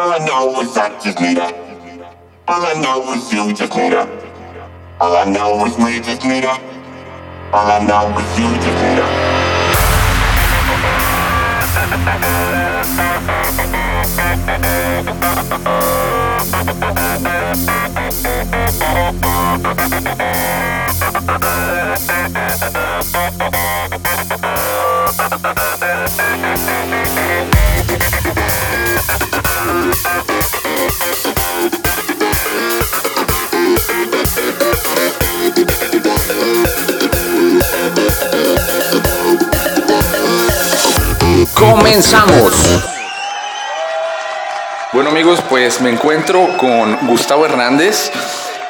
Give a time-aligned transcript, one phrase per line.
[0.00, 1.52] All I know is I just need her.
[2.48, 4.08] All I know is you just need her.
[4.98, 6.46] All I know is we just need.
[6.46, 8.82] All I know is you just
[26.90, 26.96] need.
[41.54, 42.52] Comenzamos.
[44.92, 48.10] Bueno amigos, pues me encuentro con Gustavo Hernández.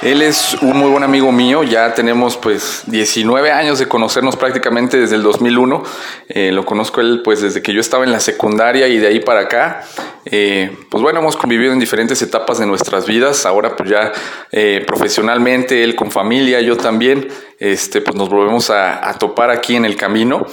[0.03, 4.97] Él es un muy buen amigo mío, ya tenemos pues 19 años de conocernos prácticamente
[4.97, 5.83] desde el 2001.
[6.31, 9.21] Eh, lo conozco él pues desde que yo estaba en la secundaria y de ahí
[9.21, 9.83] para acá.
[10.25, 13.45] Eh, pues bueno, hemos convivido en diferentes etapas de nuestras vidas.
[13.45, 14.11] Ahora pues ya
[14.53, 19.85] eh, profesionalmente, él con familia, yo también, este, pues nos volvemos a, topar aquí en
[19.85, 20.47] el camino.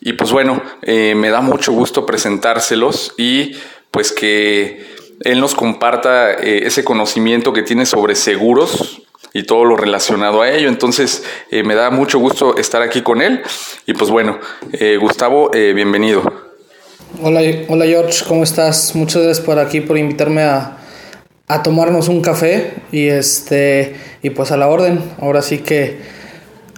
[0.00, 3.56] Y pues bueno, me da mucho gusto presentárselos y
[3.92, 9.02] pues que él nos comparta eh, ese conocimiento que tiene sobre seguros
[9.32, 10.68] y todo lo relacionado a ello.
[10.68, 13.42] Entonces eh, me da mucho gusto estar aquí con él
[13.86, 14.38] y pues bueno,
[15.00, 16.22] Gustavo, bienvenido.
[17.22, 18.94] Hola, hola George, ¿cómo estás?
[18.94, 20.78] Muchas gracias por aquí, por invitarme a,
[21.48, 25.00] a tomarnos un café y este y pues a la orden.
[25.20, 25.98] Ahora sí que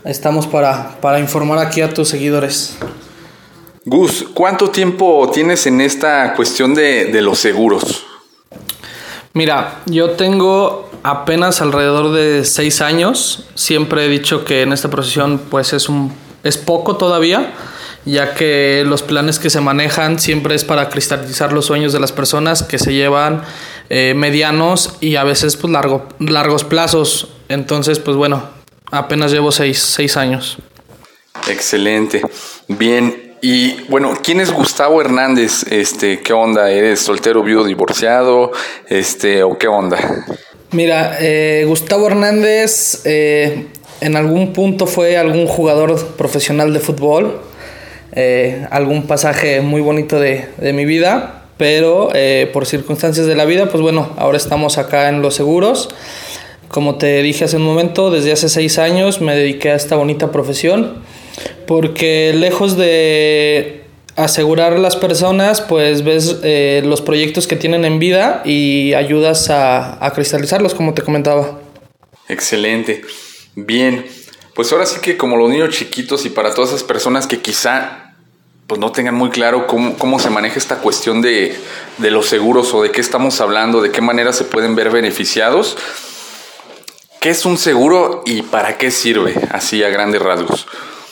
[0.04, 2.76] estamos para, para informar aquí a tus seguidores.
[3.84, 8.06] Gus, ¿cuánto tiempo tienes en esta cuestión de, los seguros?
[9.32, 13.44] Mira, yo tengo apenas alrededor de seis años.
[13.54, 17.54] Siempre he dicho que en esta profesión pues es, un, es poco todavía,
[18.04, 22.12] ya que los planes que se manejan siempre es para cristalizar los sueños de las
[22.12, 23.42] personas que se llevan
[23.88, 27.28] eh, medianos y a veces pues largo, largos plazos.
[27.48, 28.42] Entonces pues bueno,
[28.90, 30.56] apenas llevo seis, seis años.
[31.48, 32.22] Excelente.
[32.66, 35.64] Bien, y bueno, ¿quién es Gustavo Hernández?
[35.70, 36.70] Este, ¿qué onda?
[36.70, 38.52] ¿Eres soltero, viudo, divorciado?
[38.88, 39.98] Este, o qué onda?
[40.72, 43.66] Mira, eh, Gustavo Hernández eh,
[44.00, 47.40] en algún punto fue algún jugador profesional de fútbol,
[48.12, 52.10] eh, algún pasaje muy bonito de, de mi vida, pero
[52.54, 55.90] por circunstancias de la vida, pues bueno, ahora estamos acá en los seguros.
[56.68, 60.32] Como te dije hace un momento, desde hace seis años me dediqué a esta bonita
[60.32, 61.02] profesión
[61.66, 63.84] porque lejos de
[64.16, 69.50] asegurar a las personas, pues ves eh, los proyectos que tienen en vida y ayudas
[69.50, 71.60] a, a cristalizarlos, como te comentaba.
[72.28, 73.02] Excelente.
[73.54, 74.06] Bien,
[74.54, 78.14] pues ahora sí que como los niños chiquitos y para todas esas personas que quizá
[78.66, 81.56] pues no tengan muy claro cómo, cómo se maneja esta cuestión de,
[81.98, 85.76] de, los seguros o de qué estamos hablando, de qué manera se pueden ver beneficiados.
[87.20, 89.34] ¿Qué es un seguro y para qué sirve?
[89.50, 90.66] Así a grandes rasgos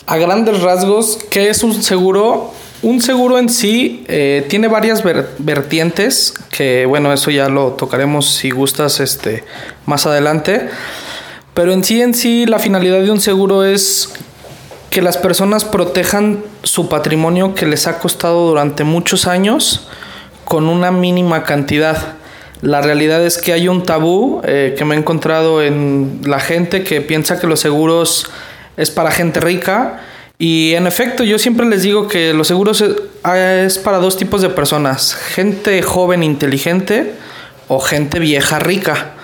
[0.09, 2.51] a grandes rasgos, ¿qué es un seguro?
[2.81, 5.03] Un seguro en sí eh, tiene varias
[5.39, 9.45] vertientes, que bueno, eso ya lo tocaremos si gustas este,
[9.85, 10.71] más adelante.
[11.53, 14.15] Pero en sí, en sí, la finalidad de un seguro es
[14.89, 19.89] que las personas protejan su patrimonio que les ha costado durante muchos años
[20.47, 22.15] con una mínima cantidad.
[22.63, 26.83] La realidad es que hay un tabú eh, que me he encontrado en la gente
[26.83, 28.31] que piensa que los seguros
[28.79, 30.01] es para gente rica.
[30.39, 34.49] Y en efecto, yo siempre les digo que los seguros es para dos tipos de
[34.49, 37.13] personas, gente joven inteligente
[37.67, 39.15] o gente vieja rica.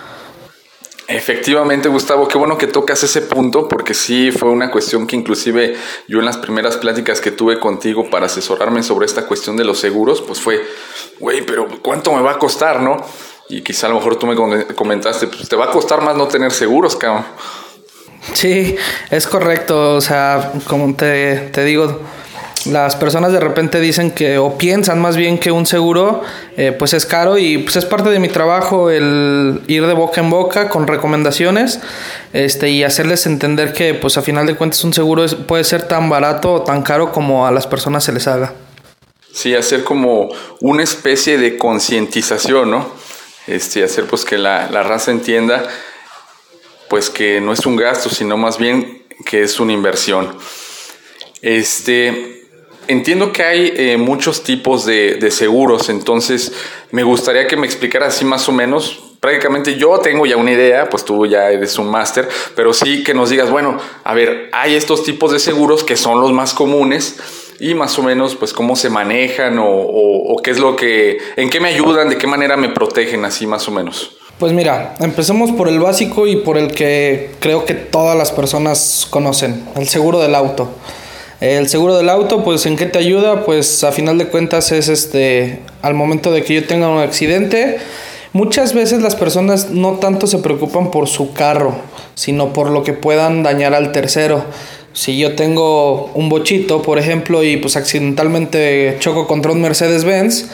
[1.07, 5.77] Efectivamente, Gustavo, qué bueno que tocas ese punto, porque sí fue una cuestión que inclusive
[6.09, 9.79] yo en las primeras pláticas que tuve contigo para asesorarme sobre esta cuestión de los
[9.79, 10.65] seguros, pues fue,
[11.21, 12.97] güey, pero ¿cuánto me va a costar, no?
[13.51, 14.35] Y quizá a lo mejor tú me
[14.75, 17.27] comentaste, pues te va a costar más no tener seguros, cabrón.
[18.33, 18.77] Sí,
[19.11, 19.95] es correcto.
[19.95, 22.01] O sea, como te, digo,
[22.67, 26.23] las personas de repente dicen que, o piensan más bien que un seguro,
[26.57, 30.21] eh, pues es caro y pues es parte de mi trabajo el ir de boca
[30.21, 31.81] en boca con recomendaciones
[32.33, 36.09] este, y hacerles entender que, pues a final de cuentas, un seguro puede ser tan
[36.09, 38.55] barato o tan caro como a las personas se les haga.
[39.33, 40.29] Sí, hacer como
[40.61, 42.87] una especie de concientización, ¿no?
[43.47, 45.65] Este, hacer pues que la, la raza entienda
[46.89, 50.37] pues que no es un gasto, sino más bien que es una inversión.
[51.43, 52.47] Este,
[52.89, 56.53] entiendo que hay eh, muchos tipos de, seguros, entonces
[56.91, 59.01] me gustaría que me explicaras así más o menos.
[59.21, 63.15] Prácticamente yo tengo ya una idea, pues tú ya eres un máster, pero sí que
[63.15, 67.19] nos digas, bueno, a ver, hay estos tipos de seguros que son los más comunes,
[67.61, 71.61] y más o menos pues cómo se manejan o qué es lo que, en qué
[71.61, 74.17] me ayudan, de qué manera me protegen así más o menos.
[74.39, 79.07] Pues mira, empecemos por el básico y por el que creo que todas las personas
[79.09, 80.71] conocen, el seguro del auto.
[81.41, 84.89] El seguro del auto, pues en qué te ayuda, pues a final de cuentas es
[84.89, 87.79] este, al momento de que yo tenga un accidente,
[88.33, 91.77] muchas veces las personas no tanto se preocupan por su carro,
[92.17, 94.45] sino por lo que puedan dañar al tercero
[94.95, 100.47] si yo tengo un bochito, por ejemplo, y pues accidentalmente choco contra un Mercedes-Benz,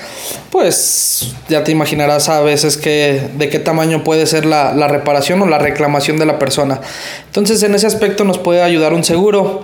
[0.51, 5.47] pues ya te imaginarás a veces que, de qué tamaño puede ser la, reparación o
[5.47, 6.81] la reclamación de la persona.
[7.27, 9.63] Entonces en ese aspecto nos puede ayudar un seguro.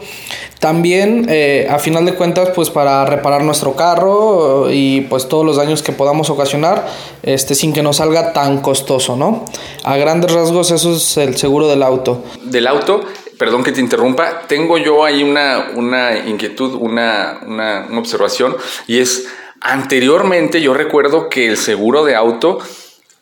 [0.60, 5.56] También, eh, a final de cuentas, pues para reparar nuestro carro y pues todos los
[5.56, 6.86] daños que podamos ocasionar,
[7.22, 9.46] este, sin que nos salga tan costoso, ¿no?
[9.84, 12.22] A grandes rasgos eso es el seguro del auto.
[12.42, 13.00] Del auto
[13.38, 18.56] perdón que te interrumpa, tengo yo ahí una, una inquietud, una, una, una observación,
[18.86, 19.28] y es,
[19.60, 22.58] anteriormente yo recuerdo que el seguro de auto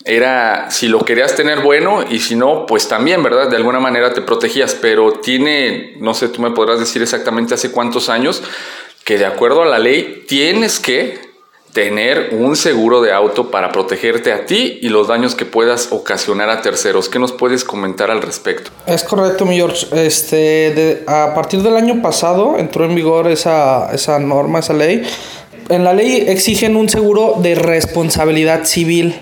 [0.04, 3.48] era si lo querías tener bueno y si no, pues también, ¿verdad?
[3.48, 7.70] De alguna manera te protegías, pero tiene, no sé, tú me podrás decir exactamente hace
[7.70, 8.42] cuántos años
[9.04, 11.33] que de acuerdo a la ley tienes que
[11.74, 16.48] tener un seguro de auto para protegerte a ti y los daños que puedas ocasionar
[16.48, 17.08] a terceros.
[17.08, 18.70] ¿Qué nos puedes comentar al respecto?
[18.86, 19.88] Es correcto, mi George.
[19.92, 25.02] Este, a partir del año pasado entró en vigor esa, esa norma, esa ley.
[25.68, 29.20] En la ley exigen un seguro de responsabilidad civil.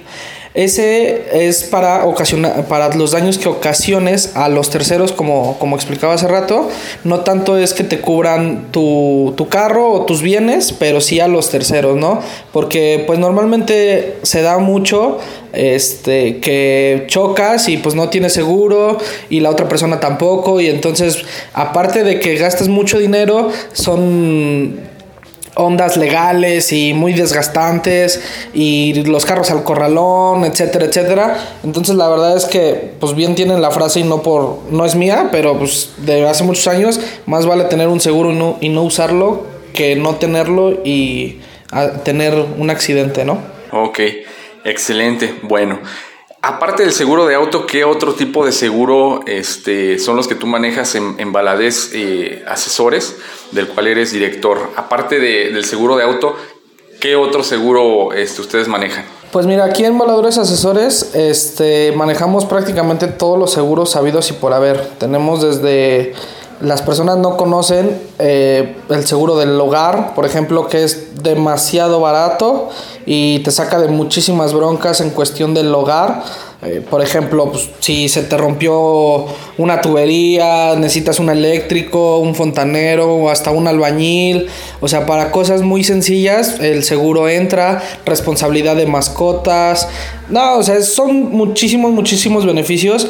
[0.55, 6.13] Ese es para, ocasionar, para los daños que ocasiones a los terceros, como, como explicaba
[6.13, 6.69] hace rato.
[7.05, 11.29] No tanto es que te cubran tu, tu, carro o tus bienes, pero sí a
[11.29, 12.21] los terceros, ¿no?
[12.53, 15.19] Porque pues normalmente se da mucho
[15.55, 18.99] este, que chocas y pues no tienes seguro
[19.31, 20.61] y la otra persona tampoco.
[20.61, 24.92] Y entonces, aparte de que gastas mucho dinero, son
[25.55, 28.23] ondas legales y muy desgastantes
[28.55, 31.39] y los carros al corralón, etcétera, etcétera.
[31.63, 34.95] Entonces la verdad es que pues bien tienen la frase y no por no es
[34.95, 38.69] mía, pero pues de hace muchos años más vale tener un seguro y no, y
[38.69, 41.41] no usarlo que no tenerlo y
[42.05, 43.39] tener un accidente, ¿no?
[43.71, 44.01] Ok,
[44.65, 45.35] excelente.
[45.43, 45.81] Bueno,
[46.45, 50.49] Aparte del seguro de auto, ¿qué otro tipo de seguro este, son los que tú
[50.49, 53.15] manejas en, en eh, Asesores,
[53.53, 54.71] del cual eres director?
[54.75, 56.35] Aparte del seguro de auto,
[57.01, 59.05] ¿qué otro seguro este, ustedes manejan?
[59.31, 64.53] Pues mira, aquí en Baladores Asesores este, manejamos prácticamente todos los seguros sabidos y por
[64.53, 64.85] haber.
[64.99, 66.13] Tenemos desde
[66.63, 72.69] las personas no conocen eh, el seguro del hogar, por ejemplo, que es demasiado barato
[73.05, 76.23] y te saca de muchísimas broncas en cuestión del hogar.
[76.63, 79.27] Eh, por ejemplo, pues, si se te rompió
[79.59, 84.47] una tubería, necesitas un eléctrico, un fontanero o hasta un albañil.
[84.81, 89.89] O sea, para cosas muy sencillas, el seguro entra, responsabilidad de mascotas.
[90.29, 93.09] No, o sea, son muchísimos, muchísimos beneficios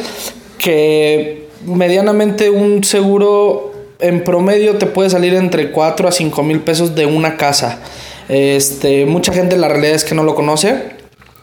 [0.57, 6.95] que medianamente un seguro en promedio te puede salir entre 4 a 5 mil pesos
[6.95, 7.79] de una casa.
[8.29, 11.01] Este, mucha gente la realidad es que no lo conoce.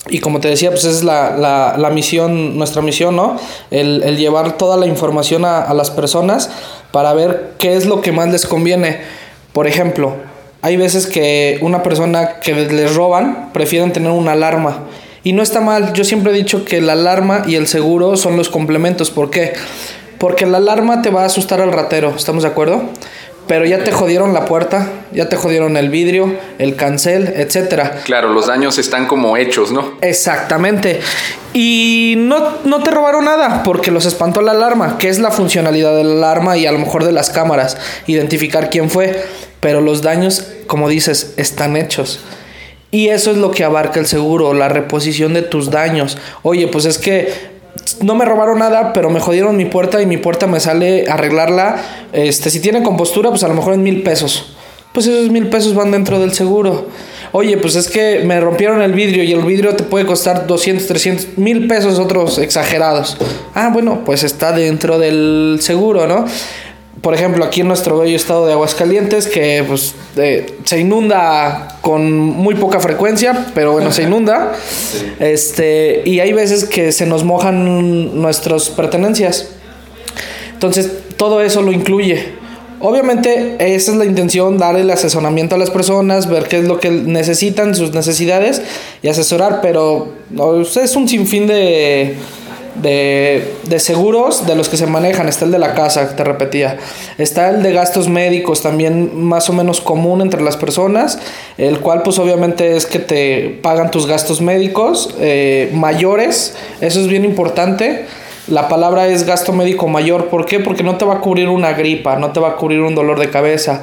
[0.10, 1.38] Y como te decía, pues es la,
[1.78, 3.38] la, misión, nuestra misión, ¿no?
[3.70, 6.50] El, el llevar toda la información a, a, las personas
[6.92, 9.02] para ver qué es lo que más les conviene.
[9.54, 10.16] Por ejemplo,
[10.62, 14.86] hay veces que una persona que les roban prefieren tener una alarma.
[15.24, 18.38] Y no está mal, yo siempre he dicho que la alarma y el seguro son
[18.38, 19.12] los complementos.
[19.12, 19.54] ¿Por qué?
[20.20, 22.84] Porque la alarma te va a asustar al ratero, ¿estamos de acuerdo?
[23.48, 28.02] Pero ya te jodieron la puerta, ya te jodieron el vidrio, el cancel, etcétera.
[28.04, 29.94] Claro, los daños están como hechos, ¿no?
[30.02, 31.00] Exactamente.
[31.54, 35.96] Y no, no te robaron nada porque los espantó la alarma, que es la funcionalidad
[35.96, 39.24] de la alarma y a lo mejor de las cámaras, identificar quién fue.
[39.62, 42.20] Pero los daños, como dices, están hechos.
[42.92, 46.18] Y eso es lo que abarca el seguro, la reposición de tus daños.
[46.44, 47.59] Oye, pues es que
[48.02, 51.82] no me robaron nada, pero me jodieron mi puerta y mi puerta me sale arreglarla.
[52.14, 54.54] Este, si tiene compostura, pues a lo mejor en mil pesos.
[54.94, 56.88] Pues esos mil pesos van dentro del seguro.
[57.32, 60.88] Oye, pues es que me rompieron el vidrio y el vidrio te puede costar 200,
[60.88, 63.18] 300, mil pesos otros exagerados.
[63.54, 66.26] Ah, bueno, pues está dentro del seguro, ¿no?
[67.02, 69.96] Por ejemplo, aquí en nuestro bello estado de Aguascalientes, que pues
[70.64, 74.54] se inunda con muy poca frecuencia, pero bueno, se inunda.
[75.20, 79.50] Este, y hay veces que se nos mojan nuestras pertenencias.
[80.54, 82.40] Entonces, todo eso lo incluye.
[82.82, 86.80] Obviamente, esa es la intención, dar el asesoramiento a las personas, ver qué es lo
[86.80, 88.62] que necesitan, sus necesidades
[89.02, 90.14] y asesorar, pero
[90.82, 92.16] es un sinfín de
[92.82, 95.28] de, de, seguros de los que se manejan.
[95.28, 96.78] Está el de la casa, te repetía.
[97.18, 101.20] Está el de gastos médicos, también más o menos común entre las personas,
[101.58, 107.08] el cual pues obviamente es que te pagan tus gastos médicos eh, mayores, eso es
[107.08, 108.06] bien importante.
[108.48, 110.60] La palabra es gasto médico mayor, ¿por qué?
[110.60, 113.20] Porque no te va a cubrir una gripa, no te va a cubrir un dolor
[113.20, 113.82] de cabeza,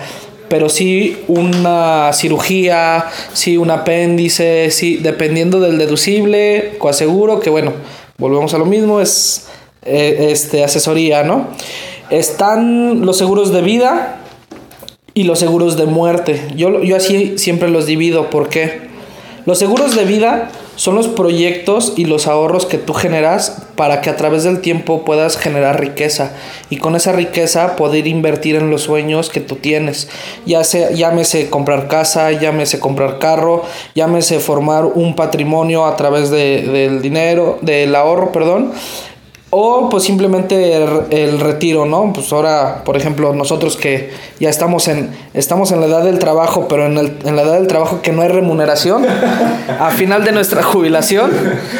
[0.49, 7.75] pero sí una cirugía, sí un apéndice, sí, dependiendo del deducible, coaseguro, que bueno,
[8.19, 9.49] volvemos a lo mismo, es
[9.83, 11.49] eh, este, asesoría, ¿no?
[12.11, 14.21] Están los seguros de vida
[15.15, 16.49] y los seguros de muerte.
[16.57, 18.89] Yo, yo así siempre los divido, ¿por qué?
[19.45, 24.11] Los seguros de vida son los proyectos y los ahorros que tú generas para que
[24.11, 26.33] a través del tiempo puedas generar riqueza
[26.71, 30.09] y con esa riqueza poder invertir en los sueños que tú tienes.
[30.45, 33.65] Ya sea, llámese comprar casa, llámese comprar carro,
[33.95, 38.73] llámese formar un patrimonio a través de, del dinero, del ahorro, perdón.
[39.51, 40.75] O pues simplemente
[41.11, 42.13] el, retiro, ¿no?
[42.13, 44.11] Pues ahora, por ejemplo, nosotros que
[44.41, 47.55] ya estamos en, estamos en la edad del trabajo, pero en, el, en la edad
[47.55, 49.07] del trabajo que no hay remuneración,
[49.79, 51.31] a final de nuestra jubilación,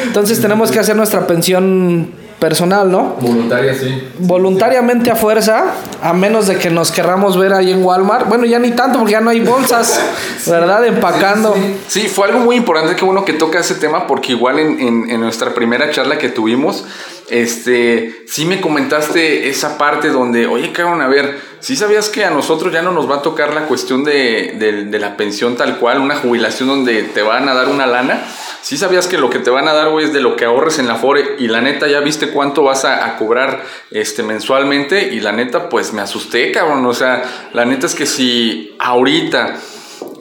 [0.05, 3.15] entonces tenemos que hacer nuestra pensión personal, ¿no?
[3.19, 4.09] Voluntaria, sí.
[4.19, 8.27] Voluntariamente a fuerza, a menos de que nos querramos ver ahí en Walmart.
[8.27, 9.99] Bueno, ya ni tanto porque ya no hay bolsas,
[10.45, 10.85] ¿verdad?
[10.85, 11.55] Empacando.
[11.87, 15.09] Sí, fue algo muy importante, que bueno que toca ese tema, porque igual en, en,
[15.09, 16.85] en nuestra primera charla que tuvimos,
[17.29, 22.29] este, sí me comentaste esa parte donde, oye, cabrón, a ver, si sabías que a
[22.29, 25.99] nosotros ya no nos va a tocar la cuestión de, de, la pensión tal cual,
[25.99, 28.25] una jubilación donde te van a dar una lana?
[28.61, 30.79] Si sabías que lo que te van a dar, güey, es de lo que ahorres
[30.79, 35.13] en la FORE y la neta ya viste cuánto vas a, a, cobrar este, mensualmente
[35.13, 36.85] y la neta, pues me asusté, cabrón.
[36.85, 39.57] O sea, la neta es que si ahorita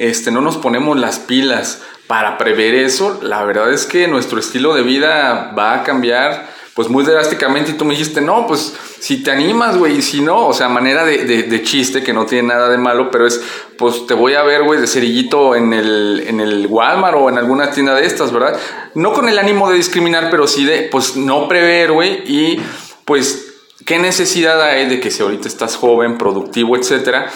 [0.01, 4.75] este, no nos ponemos las pilas para prever eso, la verdad es que nuestro estilo
[4.75, 9.23] de vida va a cambiar pues muy drásticamente y tú me dijiste, no, pues si
[9.23, 12.49] te animas, güey, y si no, o sea, manera de, de, chiste que no tiene
[12.49, 13.41] nada de malo, pero es,
[13.79, 17.39] pues te voy a ver, güey, de cerillito en el, en el Walmart o en
[17.39, 18.61] alguna tienda de estas, ¿verdad?
[18.95, 22.61] No con el ánimo de discriminar, pero sí de, pues no prever, güey, y
[23.07, 23.55] pues,
[23.87, 27.33] ¿qué necesidad hay de que si ahorita estás joven, productivo, etcétera?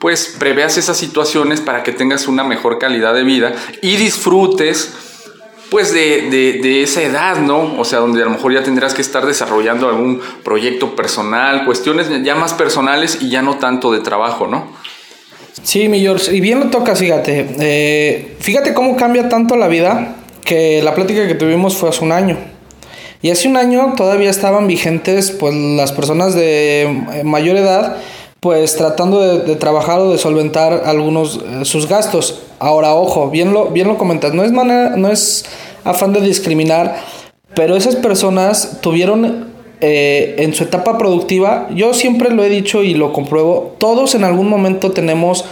[0.00, 5.09] Pues preveas esas situaciones para que tengas una mejor calidad de vida y disfrutes
[5.70, 7.78] pues de, de, esa edad, ¿no?
[7.78, 12.08] O sea, donde a lo mejor ya tendrás que estar desarrollando algún proyecto personal, cuestiones
[12.24, 14.72] ya más personales y ya no tanto de trabajo, ¿no?
[15.62, 17.46] Sí, mi George, y bien lo toca, fíjate.
[17.60, 22.12] Eh, fíjate cómo cambia tanto la vida que la plática que tuvimos fue hace un
[22.12, 22.36] año.
[23.22, 27.98] Y hace un año todavía estaban vigentes pues las personas de mayor edad
[28.40, 32.40] pues tratando de, trabajar o de solventar algunos eh, sus gastos.
[32.58, 35.44] Ahora, ojo, bien lo, bien lo comentas, no es, manera, no es
[35.84, 36.96] afán de discriminar,
[37.54, 42.94] pero esas personas tuvieron eh, en su etapa productiva, yo siempre lo he dicho y
[42.94, 45.44] lo compruebo, todos en algún momento tenemos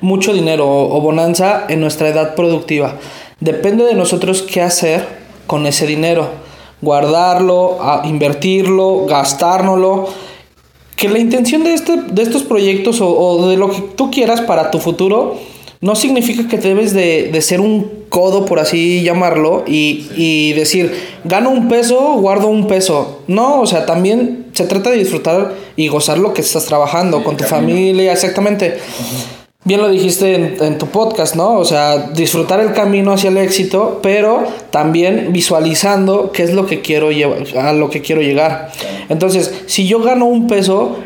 [0.00, 2.96] mucho dinero o, bonanza en nuestra edad productiva.
[3.38, 5.06] Depende de nosotros qué hacer
[5.46, 6.28] con ese dinero.
[6.80, 10.08] Guardarlo, invertirlo, gastárnoslo
[10.96, 14.70] que la intención de, este, de estos proyectos o, de lo que tú quieras para
[14.70, 15.38] tu futuro
[15.80, 20.92] no significa que debes de, de ser un codo, por así llamarlo, y, y, decir,
[21.24, 23.22] gano un peso, guardo un peso.
[23.26, 27.36] No, o sea, también se trata de disfrutar y gozar lo que estás trabajando con
[27.36, 28.78] tu familia, exactamente
[29.64, 31.58] bien lo dijiste en, tu podcast, ¿no?
[31.58, 36.80] O sea, disfrutar el camino hacia el éxito, pero también visualizando qué es lo que
[36.80, 37.10] quiero
[37.58, 38.70] a lo que quiero llegar.
[39.08, 40.96] Entonces, si yo gano un peso,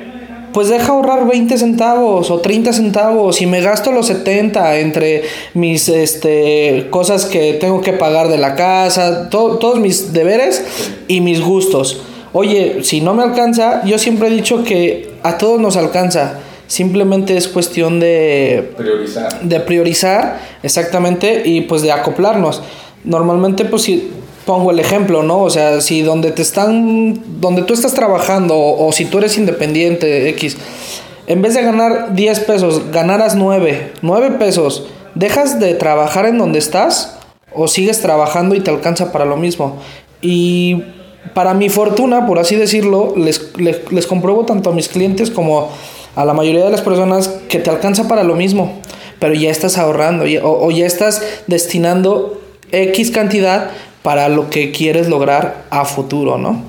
[0.52, 5.90] pues deja ahorrar 20 centavos o 30 centavos y me gasto los 70 entre mis
[5.90, 10.64] este, cosas que tengo que pagar de la casa, todos mis deberes
[11.08, 12.00] y mis gustos.
[12.32, 17.36] Oye, si no me alcanza, yo siempre he dicho que a todos nos alcanza Simplemente
[17.36, 19.40] es cuestión de priorizar.
[19.40, 22.62] De priorizar, exactamente, y pues de acoplarnos.
[23.04, 24.10] Normalmente, pues si
[24.46, 25.42] pongo el ejemplo, ¿no?
[25.42, 30.28] O sea, si donde te están, donde tú estás trabajando, o, si tú eres independiente,
[30.30, 30.56] X,
[31.26, 36.58] en vez de ganar 10 pesos, ganaras 9, 9 pesos, ¿dejas de trabajar en donde
[36.58, 37.18] estás?
[37.52, 39.78] ¿O sigues trabajando y te alcanza para lo mismo?
[40.22, 40.84] Y
[41.34, 45.70] para mi fortuna, por así decirlo, les, les, les compruebo tanto a mis clientes como
[46.16, 48.82] a la mayoría de las personas que te alcanza para lo mismo,
[49.20, 52.40] pero ya estás ahorrando o, ya estás destinando
[52.72, 53.70] X cantidad
[54.02, 56.64] para lo que quieres lograr a futuro, ¿no?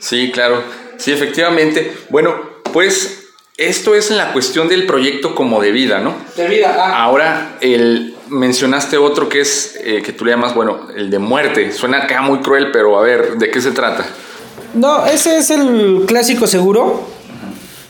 [0.00, 0.62] Sí, claro.
[0.96, 1.92] Sí, efectivamente.
[2.08, 2.34] Bueno,
[2.72, 3.24] pues
[3.56, 6.14] esto es en la cuestión del proyecto como de vida, ¿no?
[6.36, 6.74] De vida.
[6.78, 7.04] Ah.
[7.04, 11.70] Ahora, el, mencionaste otro que es, eh, que tú le llamas, bueno, el de muerte.
[11.72, 14.06] Suena acá muy cruel, pero a ver, ¿de qué se trata?
[14.72, 17.13] No, ese es el clásico seguro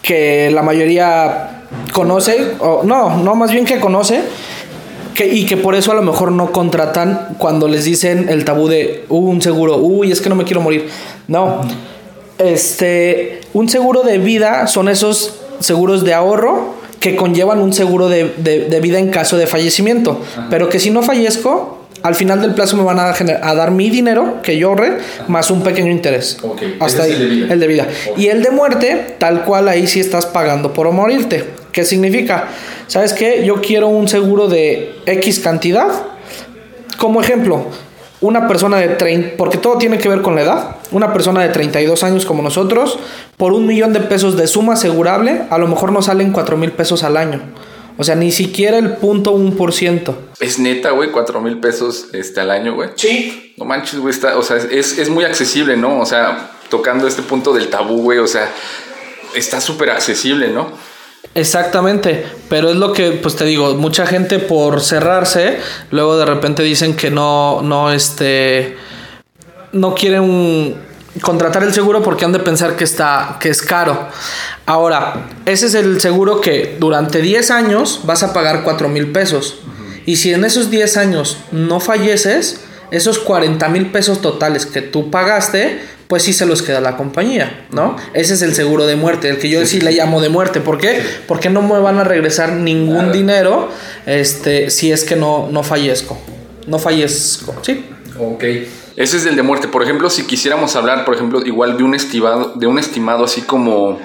[0.04, 4.20] que la mayoría conoce, o no, no, más bien que conoce,
[5.14, 8.68] que, y que por eso a lo mejor no contratan cuando les dicen el tabú
[8.68, 10.88] de uh, un seguro, uy, es que no me quiero morir.
[11.26, 11.62] No,
[12.38, 18.34] este, un seguro de vida son esos seguros de ahorro que conllevan un seguro de,
[18.38, 20.20] de- de vida en caso de fallecimiento,
[20.50, 23.88] pero que si no fallezco, al final del plazo me van a, a dar mi
[23.90, 24.98] dinero que yo ahorré
[25.28, 26.38] más un pequeño interés.
[26.80, 27.52] Hasta ese es ahí, el de vida.
[27.52, 27.88] el de vida.
[28.10, 28.18] Ok.
[28.18, 31.44] Y el de muerte, tal cual ahí sí estás pagando por morirte.
[31.72, 32.48] ¿Qué significa?
[32.86, 33.44] ¿Sabes qué?
[33.44, 35.88] Yo quiero un seguro de X cantidad.
[36.98, 37.66] Como ejemplo,
[38.20, 41.48] una persona de 30, porque todo tiene que ver con la edad, una persona de
[41.48, 42.98] 32 años como nosotros,
[43.36, 46.72] por un millón de pesos de suma asegurable, a lo mejor nos salen 4 mil
[46.72, 47.40] pesos al año.
[47.96, 50.16] O sea, ni siquiera el punto un por ciento.
[50.40, 52.90] Es neta, güey, cuatro mil pesos este, al año, güey.
[52.96, 53.54] Sí.
[53.56, 56.00] No manches, güey, está, o sea, es, es muy accesible, ¿no?
[56.00, 58.50] O sea, tocando este punto del tabú, güey, o sea,
[59.34, 60.72] está súper accesible, ¿no?
[61.34, 65.58] Exactamente, pero es lo que, pues te digo, mucha gente por cerrarse,
[65.90, 68.76] luego de repente dicen que no, no, este,
[69.72, 70.76] no quieren
[71.20, 74.08] contratar el seguro porque han de pensar que está, que es caro.
[74.66, 79.58] Ahora, ese es el seguro que durante 10 años vas a pagar 4 mil pesos.
[80.06, 85.10] Y si en esos 10 años no falleces, esos 40 mil pesos totales que tú
[85.10, 87.96] pagaste, pues sí se los queda la compañía, ¿no?
[88.12, 90.60] Ese es el seguro de muerte, el que yo sí, le llamo de muerte.
[90.60, 91.02] ¿Por qué?
[91.26, 93.12] Porque no me van a regresar ningún Claro.
[93.12, 93.68] dinero
[94.04, 96.18] este, si es que no, no fallezco.
[96.66, 97.86] No fallezco, ¿sí?
[98.18, 98.44] Ok.
[98.96, 99.68] Ese es el de muerte.
[99.68, 103.42] Por ejemplo, si quisiéramos hablar, por ejemplo, igual de un estimado, de un estimado así
[103.42, 103.98] como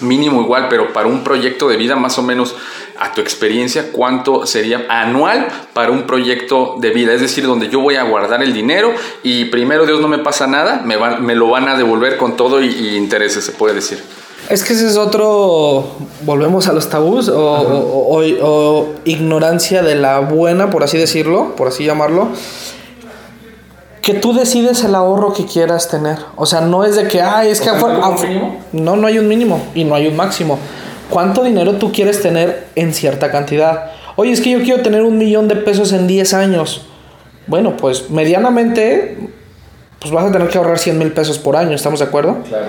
[0.00, 2.56] mínimo igual, pero para un proyecto de vida, más o menos
[2.98, 7.12] a tu experiencia, ¿cuánto sería anual para un proyecto de vida?
[7.12, 10.46] Es decir, donde yo voy a guardar el dinero y primero Dios no me pasa
[10.48, 13.74] nada, me, van, me lo van a devolver con todo y, y intereses, se puede
[13.74, 14.02] decir.
[14.50, 19.94] Es que ese es otro, volvemos a los tabús o, o- o- o ignorancia de
[19.94, 22.28] la buena, por así decirlo, por así llamarlo,
[24.04, 26.18] que tú decides el ahorro que quieras tener.
[26.36, 27.70] O sea, no es de que, ay, es que...
[27.70, 28.56] ¿no hay un afu- mínimo?
[28.72, 30.58] no, no hay un mínimo y no hay un máximo.
[31.10, 33.90] ¿Cuánto dinero tú quieres tener en cierta cantidad?
[34.16, 36.86] Oye, es que yo quiero tener un millón de pesos en 10 años.
[37.46, 39.18] Bueno, pues medianamente,
[40.00, 42.38] pues vas a tener que ahorrar 100 mil pesos por año, ¿estamos de acuerdo?
[42.48, 42.66] Claro.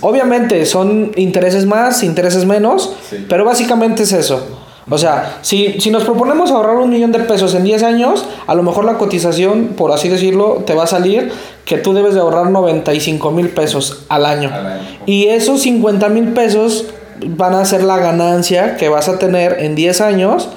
[0.00, 3.26] Obviamente son intereses más, intereses menos, Sí.
[3.28, 4.46] pero básicamente es eso.
[4.90, 8.54] O sea, si, si nos proponemos ahorrar un millón de pesos en 10 años, a
[8.54, 11.30] lo mejor la cotización, por así decirlo, te va a salir
[11.64, 14.50] que tú debes de ahorrar 95 mil pesos al año.
[14.52, 14.82] Al año.
[15.06, 16.86] Y esos 50 mil pesos
[17.26, 20.48] van a ser la ganancia que vas a tener en 10 años,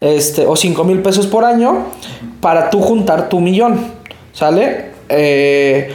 [0.00, 1.86] este, o 5 mil pesos por año,
[2.40, 3.98] para tú juntar tu millón.
[4.32, 4.92] ¿Sale?
[5.08, 5.92] Eh,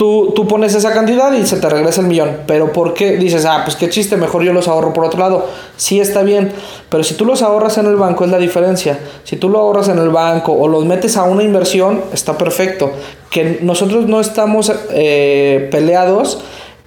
[0.00, 2.38] Tú, tú pones esa cantidad y se te regresa el millón.
[2.46, 3.18] Pero ¿por qué?
[3.18, 5.46] Dices, ah, pues qué chiste, mejor yo los ahorro por otro lado.
[5.76, 6.52] Sí está bien,
[6.88, 8.98] pero si tú los ahorras en el banco es la diferencia.
[9.24, 12.90] Si tú lo ahorras en el banco o los metes a una inversión, está perfecto.
[13.28, 16.40] Que nosotros no estamos eh, peleados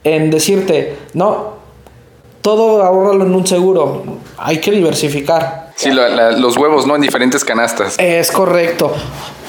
[0.03, 1.53] en decirte, no,
[2.41, 4.01] todo ahorralo en un seguro.
[4.39, 5.71] Hay que diversificar.
[5.75, 6.95] Sí, la- la- los huevos, ¿no?
[6.95, 7.95] En diferentes canastas.
[7.99, 8.91] Es correcto.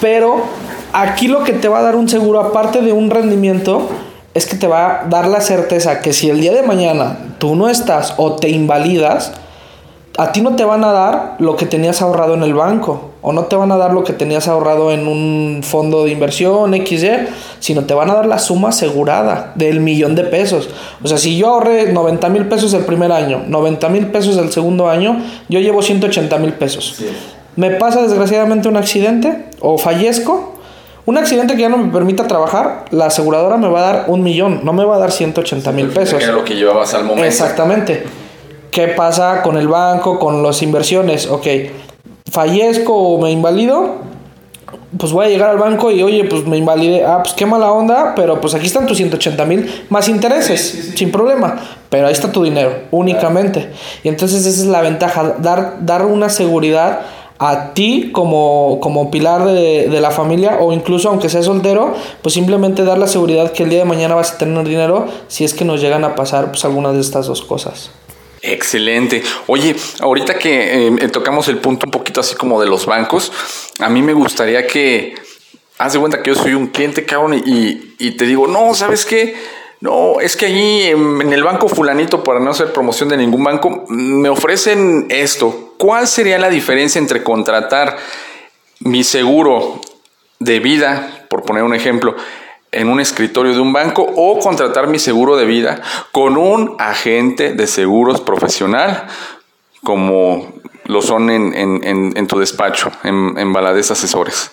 [0.03, 0.43] Pero
[0.95, 3.89] aquí lo que te va a dar un seguro, aparte de un rendimiento,
[4.33, 7.55] es que te va a dar la certeza que si el día de mañana tú
[7.55, 9.33] no estás o te invalidas,
[10.17, 13.33] a ti no te van a dar lo que tenías ahorrado en el banco o
[13.33, 17.27] no te van a dar lo que tenías ahorrado en un fondo de inversión XY,
[17.59, 20.69] sino te van a dar la suma asegurada del millón de pesos.
[21.03, 24.53] O sea, si yo ahorré 90 mil pesos el primer año, 90 mil pesos el
[24.53, 27.03] segundo año, yo llevo 180 mil pesos.
[27.57, 30.54] Me pasa desgraciadamente un accidente o fallezco.
[31.07, 34.23] Un accidente que ya no me permita trabajar, la aseguradora me va a dar un
[34.23, 36.19] millón, no me va a dar 180 mil pesos.
[36.19, 37.27] Que era lo que llevabas al momento.
[37.27, 38.05] Exactamente.
[38.71, 41.29] ¿Qué pasa con el banco, con las inversiones?
[41.29, 41.47] Ok,
[42.31, 43.97] fallezco o me invalido,
[44.99, 47.05] pues voy a llegar al banco y oye, pues me invalidé.
[47.05, 51.13] Ah, pues qué mala onda, pero pues aquí están tus 180 mil más intereses, sin
[51.13, 51.57] problema.
[51.91, 53.71] Pero ahí está tu dinero, únicamente.
[54.03, 57.01] Y entonces esa es la ventaja, dar, dar una seguridad
[57.39, 62.35] a ti como, como pilar de, de la familia o incluso aunque seas soltero, pues
[62.35, 65.55] simplemente dar la seguridad que el día de mañana vas a tener dinero si es
[65.55, 67.91] que nos llegan a pasar pues algunas de estas dos cosas.
[68.47, 69.23] Excelente.
[69.47, 73.33] Oye, ahorita que eh, tocamos el punto un poquito así como de los bancos,
[73.79, 75.15] a mí me gustaría que,
[75.79, 79.07] haz de cuenta que yo soy un cliente, cabrón, y, y te digo, no, ¿sabes
[79.07, 79.35] qué?
[79.85, 83.85] No, es que allí en, el banco fulanito, para no hacer promoción de ningún banco,
[83.91, 85.75] me ofrecen esto.
[85.77, 87.99] ¿Cuál sería la diferencia entre contratar
[88.81, 89.83] mi seguro
[90.39, 92.17] de vida, por poner un ejemplo,
[92.73, 97.53] en un escritorio de un banco o contratar mi seguro de vida con un agente
[97.53, 99.07] de seguros profesional,
[99.83, 100.55] como
[100.87, 104.51] lo son en, en, tu despacho, en, en Baladés Asesores.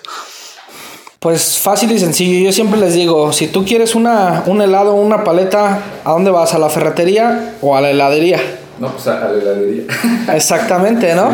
[1.21, 2.43] Pues fácil y sencillo.
[2.43, 6.31] Yo siempre les digo, si tú quieres una, un helado o una paleta, ¿a dónde
[6.31, 6.55] vas?
[6.55, 8.39] ¿A la ferretería o a la heladería?
[8.79, 9.83] No, pues a, la heladería.
[10.33, 11.29] Exactamente, ¿no?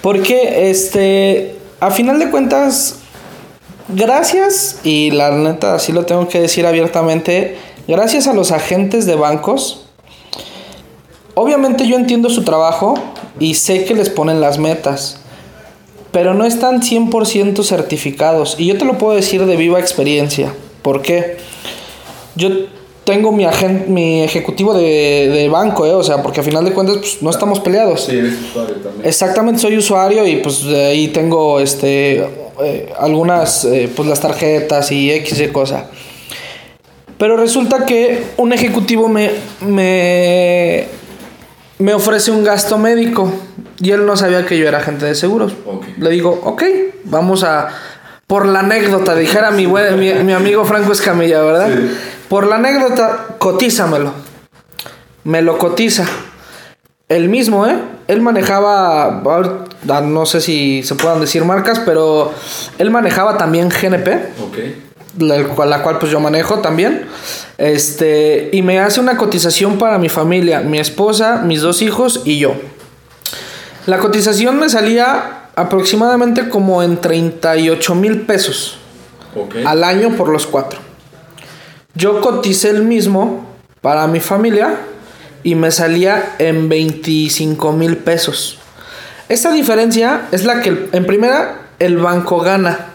[0.00, 3.00] Porque, este, a final de cuentas,
[3.88, 9.14] gracias, y la neta, así lo tengo que decir abiertamente, gracias a los agentes de
[9.14, 9.90] bancos,
[11.34, 12.94] obviamente yo entiendo su trabajo
[13.38, 15.20] y sé que les ponen las metas
[16.12, 18.56] pero no están 100% certificados.
[18.58, 20.52] Y yo te lo puedo decir de viva experiencia.
[20.82, 21.36] ¿Por qué?
[22.34, 22.50] Yo
[23.04, 25.92] tengo mi agente, mi ejecutivo de, banco, ¿eh?
[25.92, 28.04] o sea, porque al final de cuentas pues, no estamos peleados.
[28.04, 29.06] Sí, eres usuario también.
[29.06, 32.26] Exactamente, soy usuario y pues ahí tengo este
[32.62, 35.88] eh, algunas, eh, pues las tarjetas y X de cosa.
[37.16, 40.86] Pero resulta que un ejecutivo me, me,
[41.78, 43.32] me ofrece un gasto médico
[43.80, 45.54] y él no sabía que yo era agente de seguros.
[45.96, 46.62] Le digo, ok,
[47.04, 47.68] vamos a...
[48.26, 51.70] Por la anécdota, dijera mi, mi, amigo Franco Escamilla, ¿verdad?
[52.28, 54.12] Por la anécdota, cotízamelo.
[55.24, 56.04] Me lo cotiza.
[57.08, 57.78] El mismo, ¿eh?
[58.06, 59.22] Él manejaba,
[60.02, 62.34] no sé si se puedan decir marcas, pero
[62.76, 64.08] él manejaba también GNP.
[64.42, 64.58] Ok.
[65.18, 67.06] La, la cual pues yo manejo también.
[67.58, 72.38] Este, y me hace una cotización para mi familia, mi esposa, mis dos hijos y
[72.38, 72.54] yo.
[73.86, 78.78] La cotización me salía aproximadamente como en 38 mil pesos
[79.64, 80.78] al año por los cuatro.
[81.94, 83.44] Yo coticé el mismo
[83.80, 84.76] para mi familia
[85.42, 88.58] y me salía en 25 mil pesos.
[89.28, 92.94] Esta diferencia es la que en primera el banco gana.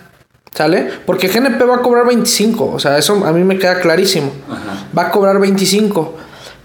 [0.54, 0.88] ¿Sale?
[1.06, 2.72] Porque GNP va a cobrar 25.
[2.74, 4.32] O sea, eso a mí me queda clarísimo.
[4.96, 6.14] Va a cobrar 25.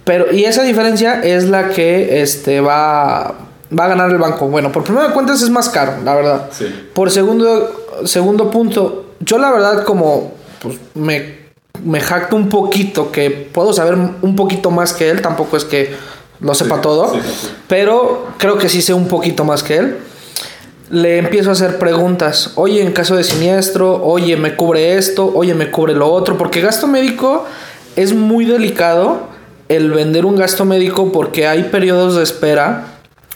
[0.05, 3.35] Pero, y esa diferencia es la que este, va,
[3.79, 4.49] va a ganar el banco.
[4.49, 6.51] Bueno, por primera cuentas es más caro, la verdad.
[6.95, 11.49] Por segundo, segundo punto, yo la verdad como pues, me,
[11.85, 15.95] me jacto un poquito que puedo saber un poquito más que él, tampoco es que
[16.41, 17.13] lo sepa todo,
[17.67, 19.99] pero creo que sí sé un poquito más que él.
[20.91, 25.55] Le empiezo a hacer preguntas, oye, en caso de siniestro, oye, me cubre esto, oye,
[25.55, 27.45] me cubre lo otro, porque gasto médico
[27.97, 29.29] es muy delicado
[29.69, 32.95] el vender un gasto médico porque hay periodos de espera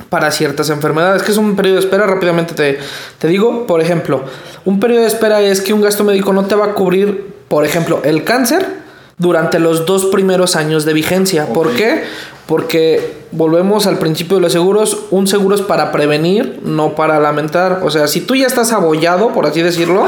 [0.08, 1.22] para ciertas enfermedades.
[1.22, 2.06] que es un periodo de espera?
[2.06, 2.78] Rápidamente te,
[3.18, 4.22] te digo, por ejemplo,
[4.64, 7.66] un periodo de espera es que un gasto médico no te va a cubrir, por
[7.66, 8.81] ejemplo, el cáncer
[9.22, 11.46] durante los dos primeros años de vigencia.
[11.46, 12.02] ¿Por qué?
[12.46, 17.80] Porque volvemos al principio de los seguros, un seguro es para prevenir, no para lamentar.
[17.84, 20.04] O sea, si tú ya estás abollado, por así decirlo,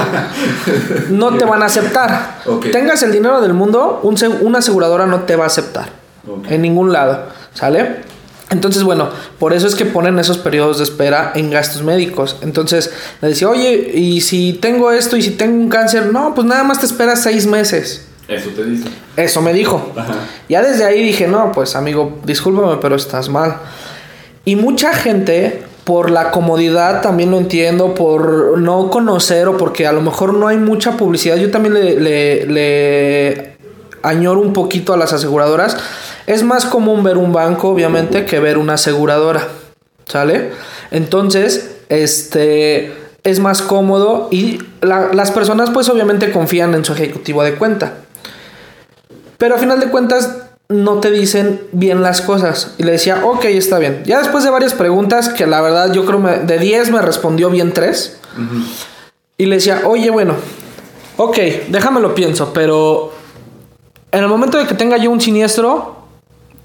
[1.11, 2.41] no te van a aceptar.
[2.73, 5.89] Tengas el dinero del mundo, un, una aseguradora no te va a aceptar.
[6.49, 7.27] En ningún lado.
[7.55, 8.03] ¿Sale?
[8.51, 12.37] Entonces, bueno, por eso es que ponen esos periodos de espera en gastos médicos.
[12.43, 12.91] Entonces,
[13.23, 16.65] le decía, oye, y si tengo esto y si tengo un cáncer, no, pues nada
[16.65, 18.09] más te esperas seis meses.
[18.29, 18.89] Eso te dice.
[19.17, 19.93] Eso me dijo.
[20.49, 23.57] Ya desde ahí dije, no, pues amigo, discúlpame, pero estás mal.
[24.45, 29.93] Y mucha gente, por la comodidad, también lo entiendo, por no conocer o porque a
[29.93, 33.57] lo mejor no hay mucha publicidad, yo también le, le, le
[34.03, 35.77] añoro un poquito a las aseguradoras
[36.27, 39.49] es más común ver un banco, obviamente, que ver una aseguradora.
[40.07, 40.53] ¿Sale?
[40.91, 47.55] Entonces, este es más cómodo y las personas pues obviamente confían en su ejecutivo de
[47.55, 47.95] cuenta.
[49.39, 52.75] Pero a final de cuentas no te dicen bien las cosas.
[52.79, 54.03] Y le decía, ok, está bien.
[54.05, 57.51] Ya después de varias preguntas, que la verdad yo creo me, de 10 me respondió
[57.51, 58.19] bien 3.
[59.37, 60.35] Y le decía, oye, bueno,
[61.17, 63.13] ok, déjame lo pienso, pero
[64.11, 66.04] en el momento de que tenga yo un siniestro,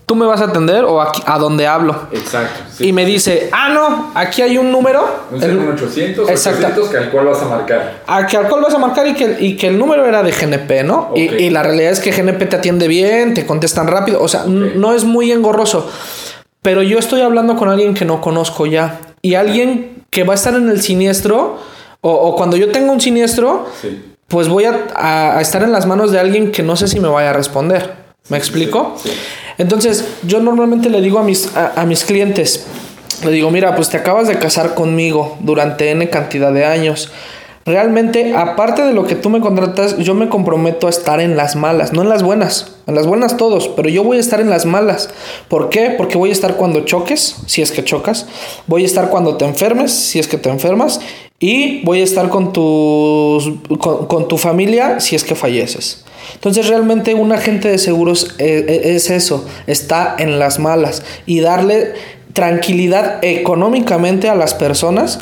[0.10, 2.08] tú me vas a atender o aquí, a donde hablo.
[2.12, 2.84] Exacto.
[2.84, 5.06] y me dice, ah, no, aquí hay un número.
[5.30, 6.90] Un 800, exacto.
[6.90, 8.02] que al cual vas a marcar.
[8.08, 10.32] A que al cual vas a marcar y que, y que el número era de
[10.32, 11.12] GNP, ¿no?
[11.16, 14.96] Y, la realidad es que GNP te atiende bien, te contestan rápido, o sea, no
[14.96, 15.88] es muy engorroso.
[16.64, 19.00] Pero yo estoy hablando con alguien que no conozco ya.
[19.22, 21.60] Y alguien que va a estar en el siniestro,
[22.02, 23.68] o, cuando yo tenga un siniestro,
[24.28, 27.10] pues voy a, a, estar en las manos de alguien que no sé si me
[27.10, 28.09] vaya a responder.
[28.28, 28.96] ¿Me explico?
[29.58, 32.66] Entonces, yo normalmente le digo a mis, a, mis clientes,
[33.24, 37.12] le digo, mira, pues te acabas de casar conmigo durante N cantidad de años.
[37.66, 41.56] realmente, aparte de lo que tú me contratas, yo me comprometo a estar en las
[41.56, 42.79] malas, no en las buenas.
[42.90, 45.10] En las buenas todos, pero yo voy a estar en las malas.
[45.48, 45.92] ¿Por qué?
[45.92, 48.26] Porque voy a estar cuando choques, si es que chocas.
[48.66, 51.00] Voy a estar cuando te enfermes, si es que te enfermas.
[51.40, 56.04] Y voy a estar con, tus, con, tu familia si es que falleces.
[56.34, 61.42] Entonces realmente un agente de seguros eh, eh, es eso, está en las malas y
[61.42, 61.94] darle
[62.34, 65.20] tranquilidad económicamente a las personas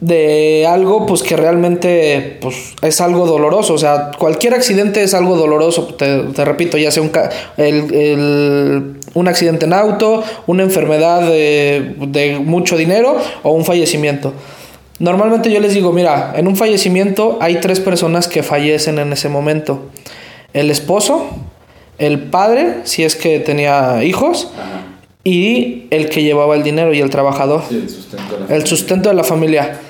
[0.00, 3.74] de algo pues que realmente pues es algo doloroso.
[3.74, 5.86] O sea cualquier accidente es algo doloroso.
[5.94, 7.10] Te, repito ya sea un,
[7.56, 14.32] el, un accidente en auto una enfermedad de, de, mucho dinero o un fallecimiento.
[15.00, 19.28] Normalmente yo les digo mira en un fallecimiento hay tres personas que fallecen en ese
[19.28, 19.82] momento.
[20.52, 21.26] El esposo
[21.98, 24.48] el padre si es que tenía hijos
[25.24, 27.64] y el que llevaba el dinero y el trabajador.
[27.70, 29.80] El sustento el sustento de la familia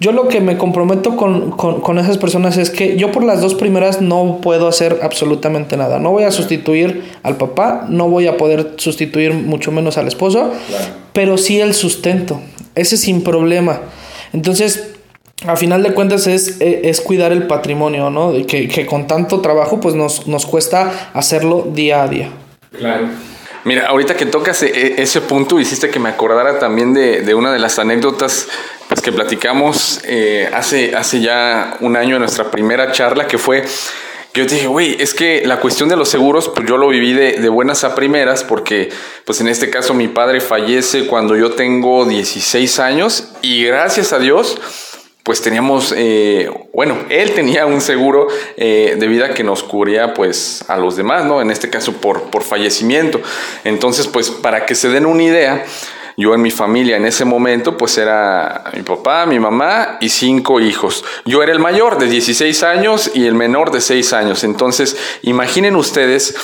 [0.00, 4.00] yo lo que me comprometo con, esas personas es que yo por las dos primeras
[4.00, 5.98] no puedo hacer absolutamente nada.
[6.00, 10.50] No voy a sustituir al papá, no voy a poder sustituir mucho menos al esposo,
[11.12, 12.40] pero sí el sustento.
[12.74, 13.80] Ese sin problema.
[14.32, 14.92] Entonces,
[15.46, 18.32] a final de cuentas es, e, es cuidar el patrimonio, ¿no?
[18.46, 22.30] Que, que con tanto trabajo pues nos, nos cuesta hacerlo día a día.
[22.76, 23.08] Claro.
[23.64, 27.52] Mira, ahorita que tocas e, ese punto, hiciste que me acordara también de, de una
[27.52, 28.48] de las anécdotas
[28.92, 33.64] pues, que platicamos eh, hace, hace ya un año en nuestra primera charla, que fue
[34.34, 37.32] yo dije, güey, es que la cuestión de los seguros, pues yo lo viví de,
[37.32, 38.88] de, buenas a primeras, porque
[39.26, 44.18] pues en este caso mi padre fallece cuando yo tengo 16 años y gracias a
[44.18, 44.58] Dios,
[45.22, 48.26] pues teníamos, eh, bueno, él tenía un seguro
[48.56, 51.40] eh, de vida que nos cubría pues a los demás, ¿no?
[51.40, 53.20] En este caso por, por fallecimiento.
[53.64, 55.64] Entonces, pues para que se den una idea,
[56.16, 60.60] yo en mi familia en ese momento pues era mi papá, mi mamá y cinco
[60.60, 61.04] hijos.
[61.24, 64.44] Yo era el mayor de 16 años y el menor de 6 años.
[64.44, 66.34] Entonces imaginen ustedes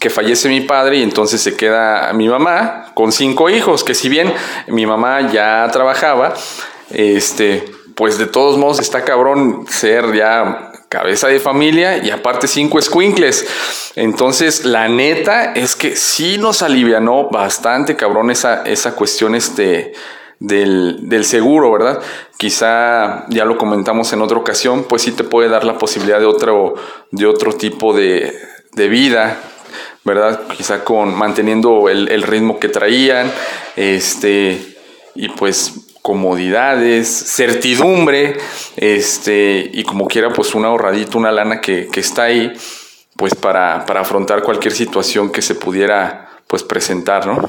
[0.00, 4.10] que fallece mi padre y entonces se queda mi mamá con cinco hijos, que si
[4.10, 4.32] bien
[4.66, 6.34] mi mamá ya trabajaba,
[6.90, 12.80] este, pues de todos modos está cabrón ser ya cabeza de familia y aparte cinco
[12.80, 13.44] squinkles.
[13.96, 18.62] Entonces, la neta es que sí nos alivianó bastante, cabrón, esa,
[18.94, 19.92] cuestión este,
[20.38, 22.00] del, seguro, ¿verdad?
[22.36, 26.26] Quizá ya lo comentamos en otra ocasión, pues sí te puede dar la posibilidad de
[26.26, 26.76] otro,
[27.10, 28.32] de otro tipo de,
[28.76, 29.40] vida,
[30.04, 30.42] ¿verdad?
[30.56, 33.32] Quizá con manteniendo el ritmo que traían,
[33.74, 34.76] este,
[35.16, 38.36] y pues comodidades, certidumbre,
[38.76, 42.52] este, y como quiera, pues un ahorradito, una lana que, está ahí,
[43.16, 47.48] pues para, para, afrontar cualquier situación que se pudiera pues presentar, ¿no?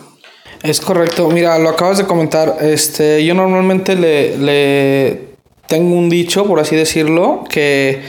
[0.63, 5.35] Es correcto, mira, lo acabas de comentar, este, yo normalmente le, le
[5.67, 8.03] tengo un dicho, por así decirlo, que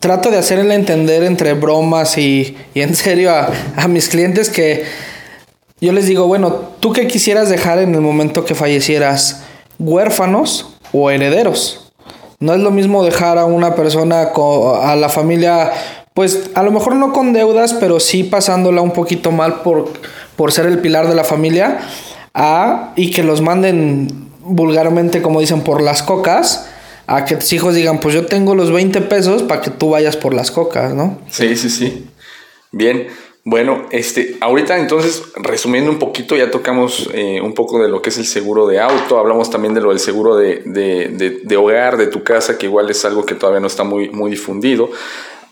[0.00, 4.86] trato de hacerle entender entre bromas y, y en serio a, a mis clientes que
[5.80, 9.42] yo les digo, bueno, ¿tú qué quisieras dejar en el momento que fallecieras?
[9.78, 11.92] ¿Huérfanos o herederos?
[12.38, 14.30] No es lo mismo dejar a una persona,
[14.82, 15.72] a la familia,
[16.14, 19.92] pues a lo mejor no con deudas, pero sí pasándola un poquito mal por,
[20.36, 21.80] por ser el pilar de la familia,
[22.32, 26.68] a, y que los manden vulgarmente, como dicen, por las cocas,
[27.06, 30.16] a que tus hijos digan, pues yo tengo los 20 pesos para que tú vayas
[30.16, 31.18] por las cocas, ¿no?
[31.30, 32.06] Sí, sí, sí.
[32.72, 33.08] Bien.
[33.48, 38.10] Bueno, este, ahorita entonces, resumiendo un poquito, ya tocamos eh, un poco de lo que
[38.10, 41.96] es el seguro de auto, hablamos también de lo del seguro de, de, de, hogar,
[41.96, 44.90] de tu casa, que igual es algo que todavía no está muy, muy difundido.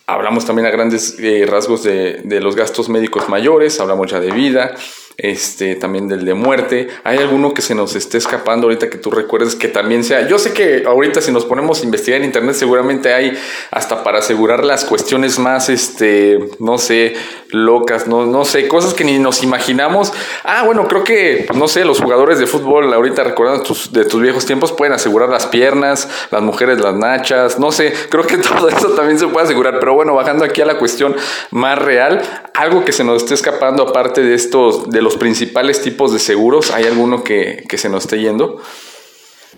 [0.09, 4.33] Hablamos también a grandes eh, rasgos de, de los gastos médicos mayores, hablamos ya de
[4.33, 4.75] vida,
[5.17, 6.89] este, también del de muerte.
[7.05, 10.27] ¿Hay alguno que se nos esté escapando ahorita que tú recuerdes que también sea?
[10.27, 13.37] Yo sé que ahorita si nos ponemos a investigar en internet seguramente hay
[13.71, 17.15] hasta para asegurar las cuestiones más, este, no sé,
[17.49, 20.13] locas, no, no sé, cosas que ni nos imaginamos.
[20.43, 24.45] Ah, bueno, creo que, no sé, los jugadores de fútbol ahorita recordando de tus viejos
[24.47, 28.91] tiempos pueden asegurar las piernas, las mujeres las nachas, no sé, creo que todo eso
[28.91, 29.79] también se puede asegurar.
[29.79, 31.15] Pero bueno, bajando aquí a la cuestión
[31.51, 32.21] más real,
[32.55, 36.85] algo que se nos esté escapando aparte de estos, los principales tipos de seguros, ¿hay
[36.85, 38.61] alguno que, se nos esté yendo?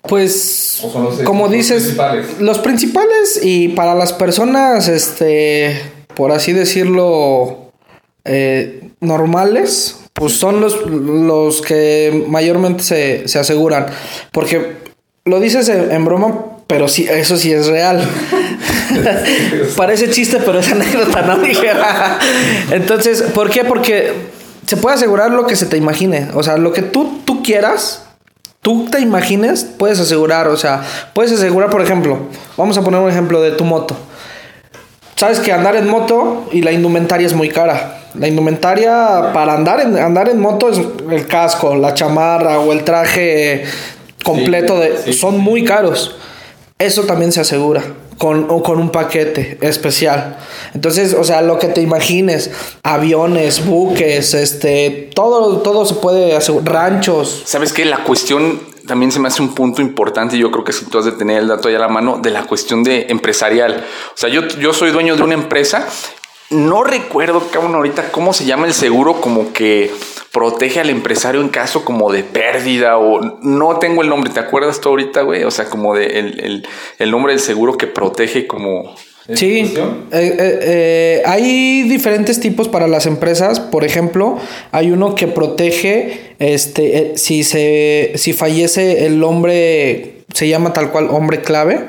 [0.03, 0.83] Pues,
[1.25, 1.97] como dices,
[2.39, 5.81] los principales y para las personas, este,
[6.15, 7.73] por así decirlo,
[8.25, 13.87] eh, normales, pues son los, los que mayormente se, se aseguran.
[14.33, 14.77] Porque
[15.25, 18.01] lo dices en, broma, pero sí, eso sí es real.
[19.77, 21.39] Parece chiste, pero es anécdota, ¿no?
[22.71, 23.65] Entonces, ¿por qué?
[23.65, 24.13] Porque
[24.67, 26.29] se puede asegurar lo que se te imagine.
[26.35, 28.05] O sea, lo que tú, tú quieras,
[28.63, 30.83] tú te imagines, puedes asegurar, o sea,
[31.15, 32.19] puedes asegurar, por ejemplo,
[32.57, 33.97] vamos a poner un ejemplo de tu moto.
[35.15, 38.03] Sabes que andar en moto y la indumentaria es muy cara.
[38.15, 42.85] La indumentaria para andar en, andar en moto es el casco, la chamarra o el
[42.85, 43.65] traje
[44.25, 46.17] completo de son muy caros.
[46.79, 47.83] Eso también se asegura
[48.19, 50.39] con, o con un paquete especial.
[50.75, 52.51] Entonces, o sea, lo que te imagines,
[52.83, 57.43] aviones, buques, este, todo, todo se puede asegurar, ranchos.
[57.45, 57.85] ¿Sabes qué?
[57.85, 60.99] La cuestión también se me hace un punto importante y yo creo que si tú
[60.99, 63.85] has de tener el dato ahí a la mano de la cuestión de empresarial.
[64.15, 65.87] O sea, yo, yo soy dueño de una empresa
[66.51, 69.91] no recuerdo, cabrón, ahorita cómo se llama el seguro como que
[70.33, 74.81] protege al empresario en caso como de pérdida o no tengo el nombre, ¿te acuerdas
[74.81, 75.45] tú ahorita, güey?
[75.45, 76.65] O sea, como de
[76.99, 78.95] el, nombre del seguro que protege como...
[79.35, 79.83] Sí, eh,
[80.13, 83.59] eh, eh, hay diferentes tipos para las empresas.
[83.59, 84.39] Por ejemplo,
[84.71, 91.09] hay uno que protege este, si, se, si fallece el hombre se llama tal cual
[91.09, 91.87] hombre clave,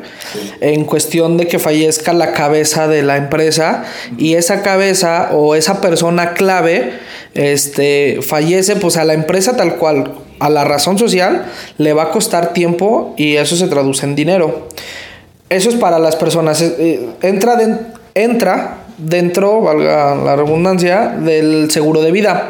[0.62, 3.84] en cuestión de que fallezca la cabeza de la empresa
[4.18, 6.94] y esa cabeza o esa persona clave
[7.34, 11.46] este, fallece, pues a la empresa tal cual, a la razón social,
[11.78, 14.70] le va a costar tiempo y eso se traduce en dinero.
[15.50, 16.62] Eso es para las personas.
[16.62, 17.58] Eh, entra,
[18.16, 22.50] entra dentro, valga la redundancia, del seguro de vida.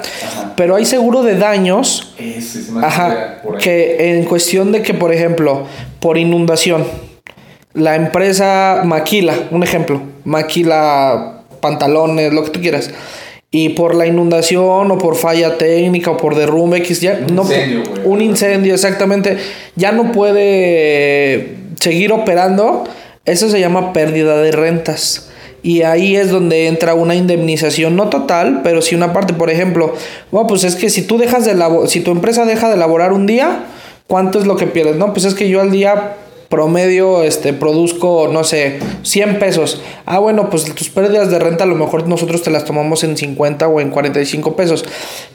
[0.55, 2.13] Pero hay seguro de daños.
[2.81, 5.65] ajá, que en cuestión de que, por ejemplo,
[5.99, 6.85] por inundación,
[7.73, 12.89] la empresa maquila, un ejemplo, maquila pantalones, lo que tú quieras.
[13.49, 17.43] Y por la inundación o por falla técnica o por derrumbe X, ya un no
[17.43, 19.37] incendio, un incendio exactamente,
[19.75, 22.83] ya no puede seguir operando.
[23.25, 25.29] Eso se llama pérdida de rentas.
[25.63, 29.33] Y ahí es donde entra una indemnización, no total, pero sí una parte.
[29.33, 29.93] Por ejemplo,
[30.31, 31.55] bueno, pues es que si tú dejas de
[31.87, 33.65] si tu empresa deja de elaborar un día,
[34.07, 34.95] ¿cuánto es lo que pierdes?
[34.97, 36.15] No, pues es que yo al día
[36.49, 39.81] promedio este, produzco, no sé, 100 pesos.
[40.05, 43.17] Ah, bueno, pues tus pérdidas de renta a lo mejor nosotros te las tomamos en
[43.17, 44.85] 50 o en 45 pesos.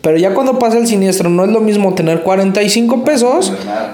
[0.01, 3.53] Pero ya cuando pasa el siniestro, no es lo mismo tener 45 pesos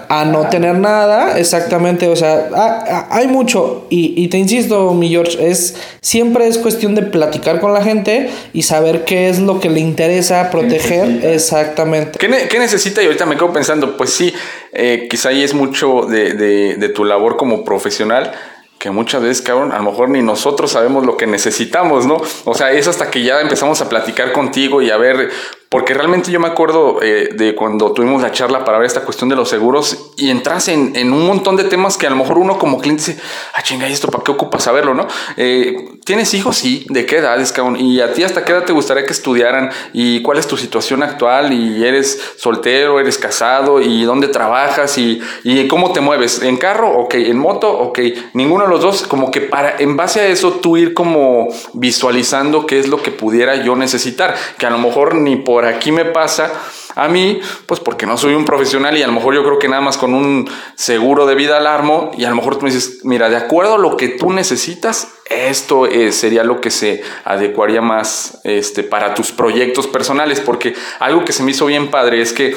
[0.08, 1.38] a no tener nada.
[1.38, 3.86] Exactamente, o sea, ah, ah, hay mucho.
[3.90, 8.62] Y, te insisto, mi George, es, siempre es cuestión de platicar con la gente y
[8.62, 11.24] saber qué es lo que le interesa proteger.
[11.24, 12.18] Exactamente.
[12.18, 13.02] ¿Qué, necesita?
[13.02, 14.32] Y ahorita me quedo pensando, pues sí,
[14.72, 18.32] eh, quizá ahí es mucho de, de, de tu labor como profesional
[18.78, 22.18] que muchas veces, cabrón, a lo mejor ni nosotros sabemos lo que necesitamos, ¿no?
[22.44, 25.30] O sea, es hasta que ya empezamos a platicar contigo y a ver
[25.68, 29.28] porque realmente yo me acuerdo eh, de cuando tuvimos la charla para ver esta cuestión
[29.28, 32.38] de los seguros y entras en, en, un montón de temas que a lo mejor
[32.38, 33.20] uno como cliente dice,
[33.54, 35.06] ah, chinga, ¿y esto para qué ocupa saberlo, no?
[35.36, 36.56] Eh, ¿Tienes hijos?
[36.56, 36.86] Sí.
[36.88, 37.22] ¿De qué
[37.54, 37.76] cabrón?
[37.78, 39.70] ¿Y a ti hasta qué edad te gustaría que estudiaran?
[39.92, 41.52] ¿Y cuál es tu situación actual?
[41.52, 42.98] ¿Y eres soltero?
[42.98, 43.82] ¿Eres casado?
[43.82, 44.96] ¿Y dónde trabajas?
[44.96, 46.40] ¿Y, y cómo te mueves?
[46.42, 46.90] ¿En carro?
[46.98, 47.14] Ok.
[47.14, 47.70] ¿En moto?
[47.70, 47.98] Ok.
[48.32, 52.64] Ninguno de los dos, como que para, en base a eso, tú ir como visualizando
[52.64, 55.90] qué es lo que pudiera yo necesitar, que a lo mejor ni por por aquí
[55.90, 56.52] me pasa
[56.94, 59.66] a mí, pues porque no soy un profesional y a lo mejor yo creo que
[59.66, 63.00] nada más con un seguro de vida alarmo y a lo mejor tú me dices,
[63.02, 67.82] mira, de acuerdo a lo que tú necesitas, esto eh, sería lo que se adecuaría
[67.82, 72.32] más este, para tus proyectos personales, porque algo que se me hizo bien padre es
[72.32, 72.56] que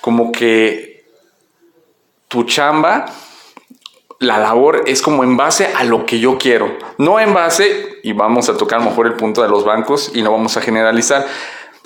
[0.00, 1.02] como que
[2.28, 3.06] tu chamba
[4.20, 8.12] la labor es como en base a lo que yo quiero, no en base, y
[8.12, 11.26] vamos a tocar mejor el punto de los bancos y no vamos a generalizar,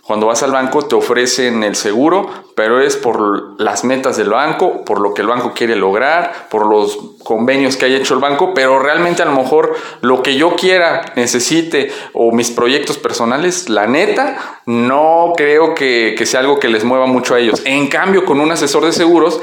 [0.06, 4.84] cuando vas al banco te ofrecen el seguro, pero es por las metas del banco,
[4.84, 8.52] por lo que el banco quiere lograr, por los convenios que haya hecho el banco,
[8.52, 13.86] pero realmente a lo mejor lo que yo quiera, necesite o mis proyectos personales, la
[13.86, 17.62] neta, no creo que, que sea algo que les mueva mucho a ellos.
[17.64, 19.40] En cambio, con un asesor de seguros,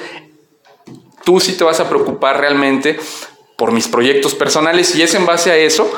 [1.24, 3.00] tú sí te vas a preocupar realmente
[3.58, 5.92] por mis proyectos personales y es en base a eso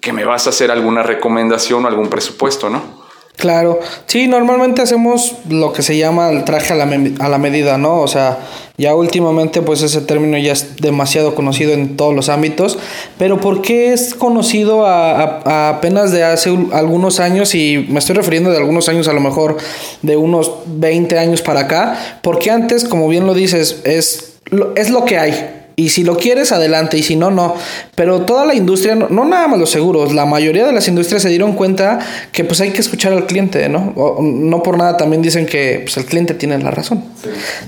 [0.00, 3.08] que me vas a hacer alguna recomendación o algún presupuesto, ¿no?
[3.40, 6.84] Claro, sí, normalmente hacemos lo que se llama el traje a la,
[7.20, 8.02] a la, medida, ¿no?
[8.02, 8.38] O sea,
[8.76, 12.78] ya últimamente pues ese término ya es demasiado conocido en todos los ámbitos,
[13.16, 17.54] pero ¿por qué es conocido a, apenas de hace algunos años?
[17.54, 19.56] Y me estoy refiriendo de algunos años, a lo mejor
[20.02, 24.34] de unos 20 años para acá, porque antes, como bien lo dices, es,
[24.76, 25.59] es lo que hay.
[25.80, 26.98] Y si lo quieres, adelante.
[26.98, 27.54] Y si no, no.
[27.94, 31.30] Pero toda la industria, no, nada más los seguros, la mayoría de las industrias se
[31.30, 31.98] dieron cuenta
[32.32, 33.94] que pues hay que escuchar al cliente, ¿no?
[34.20, 37.02] no por nada también dicen que pues, el cliente tiene la razón.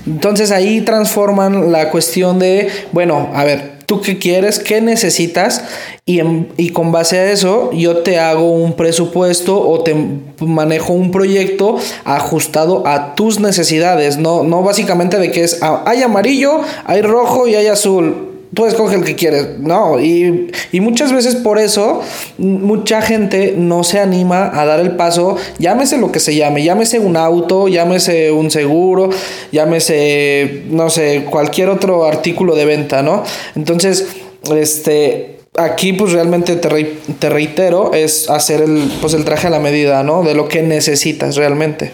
[0.05, 5.63] Entonces ahí transforman la cuestión de, bueno, a ver, tú qué quieres, qué necesitas
[6.05, 6.21] y,
[6.57, 9.95] y con base a eso yo te hago un presupuesto o te
[10.39, 16.01] manejo un proyecto ajustado a tus necesidades, no, no básicamente de que es, ah, hay
[16.01, 19.99] amarillo, hay rojo y hay azul tú escoge el que quieres, ¿no?
[19.99, 22.01] Y, muchas veces por eso
[22.37, 26.99] mucha gente no se anima a dar el paso, llámese lo que se llame, llámese
[26.99, 29.09] un auto, llámese un seguro,
[29.51, 33.23] llámese, no sé, cualquier otro artículo de venta, ¿no?
[33.55, 34.07] Entonces,
[34.51, 36.83] este, aquí pues realmente te,
[37.19, 40.23] te reitero, es hacer el, pues el traje a la medida, ¿no?
[40.23, 41.91] De lo que necesitas realmente.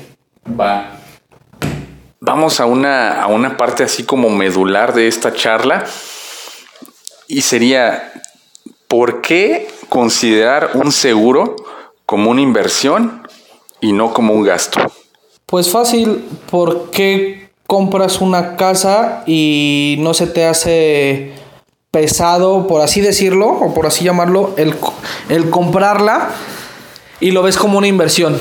[0.59, 0.95] Va.
[2.21, 5.85] Vamos a una, a una parte así como medular de esta charla
[7.29, 8.11] y sería,
[8.87, 11.55] ¿por qué considerar un seguro
[12.05, 13.21] como una inversión
[13.79, 14.79] y no como un gasto?
[15.45, 21.33] Pues fácil, ¿por qué compras una casa y no se te hace
[21.91, 24.73] pesado, por así decirlo, o por así llamarlo, el,
[25.29, 26.31] el comprarla
[27.19, 28.39] y lo ves como una inversión?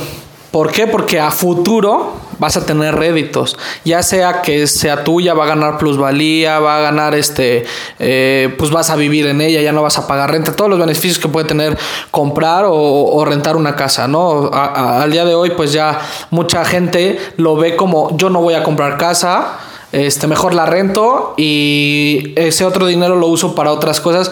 [0.50, 0.86] ¿Por qué?
[0.86, 3.56] Porque a futuro vas a tener réditos.
[3.84, 7.64] Ya sea que sea tuya, va a ganar plusvalía, va a ganar este,
[7.98, 10.78] eh, pues vas a vivir en ella, ya no vas a pagar renta, todos los
[10.78, 11.76] beneficios que puede tener
[12.10, 14.50] comprar o, rentar una casa, ¿no?
[14.52, 18.62] al día de hoy, pues ya mucha gente lo ve como yo no voy a
[18.62, 19.58] comprar casa.
[19.90, 24.30] Este, mejor la rento y ese otro dinero lo uso para otras cosas.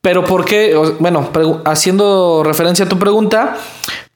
[0.00, 0.74] Pero ¿por qué?
[0.98, 1.28] Bueno,
[1.66, 3.58] haciendo referencia a tu pregunta,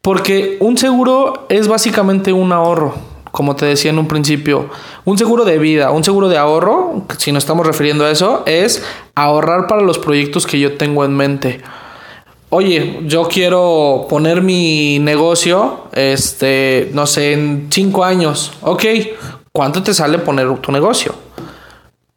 [0.04, 2.94] porque un seguro es básicamente un ahorro,
[3.30, 4.68] como te decía en un principio.
[5.06, 8.84] Un seguro de vida, un seguro de ahorro, si nos estamos refiriendo a eso, es
[9.14, 11.62] ahorrar para los proyectos que yo tengo en mente.
[12.50, 18.52] Oye, yo quiero poner mi negocio, este, no sé, en cinco años.
[18.60, 18.84] Ok,
[19.52, 21.14] ¿cuánto te sale poner tu negocio?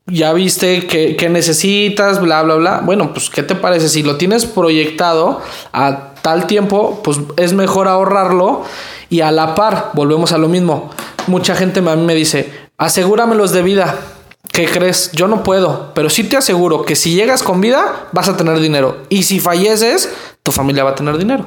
[0.10, 2.82] ya viste que, necesitas, bla, bla, bla.
[2.84, 3.90] Bueno, pues, ¿qué te parece?
[3.90, 5.42] Si lo tienes proyectado
[5.74, 8.66] a tal tiempo, pues es mejor ahorrarlo
[9.10, 10.90] y a la par, volvemos a lo mismo.
[11.28, 13.96] Mucha gente a mí me dice, asegúramelos de vida.
[14.52, 15.10] ¿Qué crees?
[15.14, 18.60] Yo no puedo, pero sí te aseguro que si llegas con vida vas a tener
[18.60, 18.98] dinero.
[19.08, 20.10] Y si falleces,
[20.44, 21.46] tu familia va a tener dinero.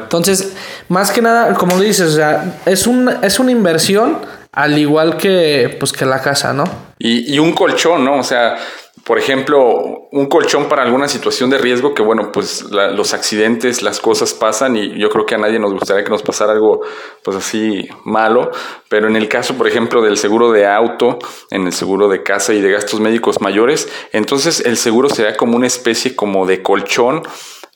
[0.00, 0.52] Entonces,
[0.88, 4.18] más que nada, como dices, o sea, es, un, es una inversión
[4.52, 6.64] al igual que, pues, que la casa, ¿no?
[6.98, 8.18] Y, un colchón, ¿no?
[8.18, 8.56] O sea,
[9.04, 13.98] por ejemplo, un colchón para alguna situación de riesgo que, bueno, pues los accidentes, las
[13.98, 16.82] cosas pasan y yo creo que a nadie nos gustaría que nos pasara algo,
[17.24, 18.52] pues así malo,
[18.88, 21.18] pero en el caso, por ejemplo, del seguro de auto,
[21.50, 25.56] en el seguro de casa y de gastos médicos mayores, entonces el seguro será como
[25.56, 27.22] una especie como de colchón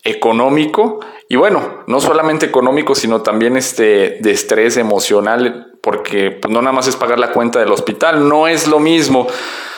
[0.05, 6.61] económico y bueno, no solamente económico, sino también este de estrés emocional, porque pues, no
[6.61, 9.29] nada más es pagar la cuenta del hospital, no es lo mismo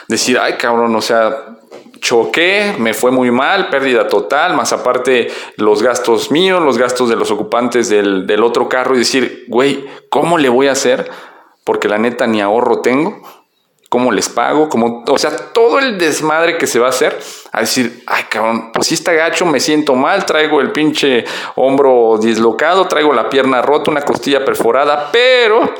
[0.09, 1.59] decir, ay cabrón, o sea,
[2.01, 7.17] choqué, me fue muy mal, pérdida total, más aparte los gastos míos, los gastos de
[7.17, 11.11] los ocupantes del, del otro carro y decir, güey, ¿cómo le voy a hacer?
[11.63, 13.21] Porque la neta ni ahorro tengo
[13.89, 17.19] cómo les pago, como, o sea, todo el desmadre que se va a hacer,
[17.53, 21.25] a decir, ay cabrón, pues si está gacho, me siento mal, traigo el pinche
[21.57, 25.73] hombro dislocado, traigo la pierna rota, una costilla perforada, pero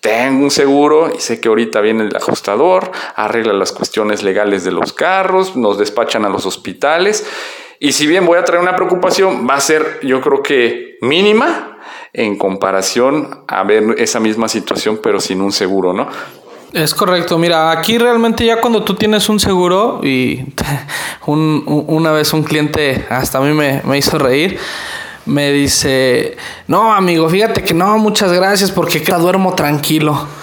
[0.00, 4.70] tengo un seguro y sé que ahorita viene el ajustador, arregla las cuestiones legales de
[4.70, 7.26] los carros, nos despachan a los hospitales.
[7.80, 11.78] Y si bien voy a traer una preocupación, va a ser yo creo que mínima
[12.12, 16.08] en comparación a ver esa misma situación, pero sin un seguro, ¿no?
[16.72, 20.44] Es correcto, mira, aquí realmente ya cuando tú tienes un seguro y
[21.26, 24.58] una vez un cliente hasta a mí me, hizo reír,
[25.24, 30.26] me dice, no amigo, fíjate que no, muchas gracias porque que duermo tranquilo.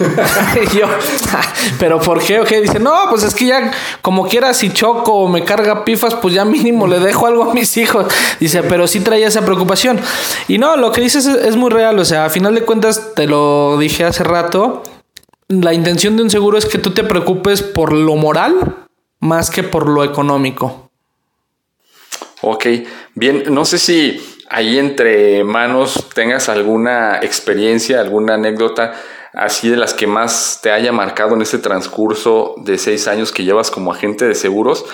[0.72, 0.88] y yo,
[1.78, 2.40] pero ¿por qué?
[2.60, 3.70] Dice, no, pues es que ya
[4.02, 7.54] como quiera si choco o me carga pifas, pues ya mínimo le dejo algo a
[7.54, 8.12] mis hijos.
[8.40, 10.00] Dice, pero sí traía esa preocupación.
[10.48, 13.14] Y no, lo que dices es, es muy real, o sea, a final de cuentas
[13.14, 14.82] te lo dije hace rato
[15.48, 18.86] la intención de un seguro es que tú te preocupes por lo moral
[19.20, 20.90] más que por lo económico.
[22.42, 22.66] Ok,
[23.14, 28.94] bien, no sé si ahí entre manos tengas alguna experiencia, alguna anécdota
[29.32, 33.44] así de las que más te haya marcado en este transcurso de seis años que
[33.44, 34.86] llevas como agente de seguros,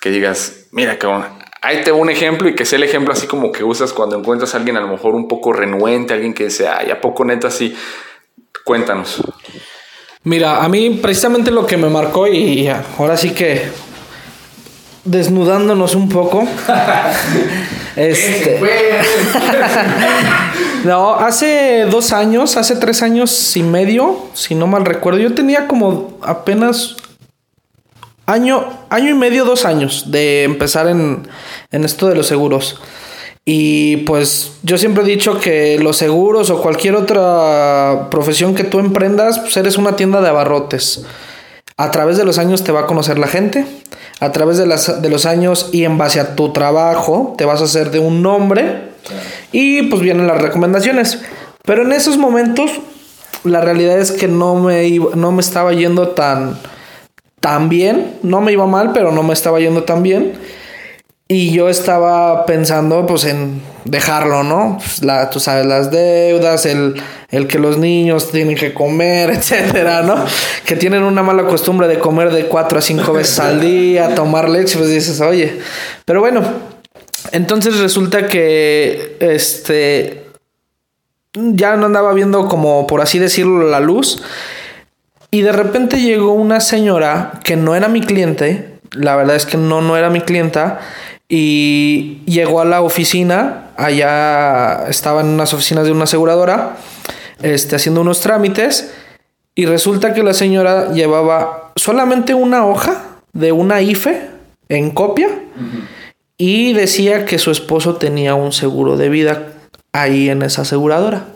[0.00, 1.26] que digas, mira, cabrón,
[1.60, 4.54] ahí te un ejemplo y que sea el ejemplo así como que usas cuando encuentras
[4.54, 7.48] a alguien a lo mejor un poco renuente, alguien que dice, ay, ¿a poco neta
[7.48, 7.76] así?
[8.64, 9.22] Cuéntanos.
[10.22, 13.70] Mira, a mí precisamente lo que me marcó y ahora sí que
[15.04, 16.44] desnudándonos un poco.
[17.96, 18.60] este.
[20.84, 25.66] no, hace dos años, hace tres años y medio, si no mal recuerdo, yo tenía
[25.66, 26.96] como apenas
[28.26, 31.28] año, año y medio, dos años de empezar en,
[31.72, 32.78] en esto de los seguros.
[33.44, 38.78] Y pues yo siempre he dicho que los seguros o cualquier otra profesión que tú
[38.78, 41.04] emprendas, pues eres una tienda de abarrotes.
[41.76, 43.64] A través de los años te va a conocer la gente,
[44.20, 47.62] a través de, las, de los años y en base a tu trabajo te vas
[47.62, 48.90] a hacer de un nombre
[49.50, 51.20] y pues vienen las recomendaciones.
[51.64, 52.70] Pero en esos momentos
[53.44, 56.58] la realidad es que no me, no me estaba yendo tan,
[57.40, 60.34] tan bien, no me iba mal, pero no me estaba yendo tan bien.
[61.32, 64.78] Y yo estaba pensando pues en dejarlo, ¿no?
[64.78, 67.00] Pues, la, tú sabes, las deudas, el,
[67.30, 70.24] el, que los niños tienen que comer, etcétera, ¿no?
[70.66, 74.48] Que tienen una mala costumbre de comer de cuatro a cinco veces al día, tomar
[74.48, 75.60] leche, pues dices, oye.
[76.04, 76.42] Pero bueno,
[77.30, 80.24] entonces resulta que este
[81.34, 84.20] ya no andaba viendo como por así decirlo la luz.
[85.30, 89.56] Y de repente llegó una señora que no era mi cliente, la verdad es que
[89.56, 90.80] no, no era mi clienta
[91.32, 96.76] y llegó a la oficina, allá estaba en unas oficinas de una aseguradora,
[97.40, 98.92] este, haciendo unos trámites,
[99.54, 104.28] y resulta que la señora llevaba solamente una hoja de una IFE
[104.68, 105.28] en copia
[106.36, 109.52] y decía que su esposo tenía un seguro de vida
[109.92, 111.26] ahí en esa aseguradora.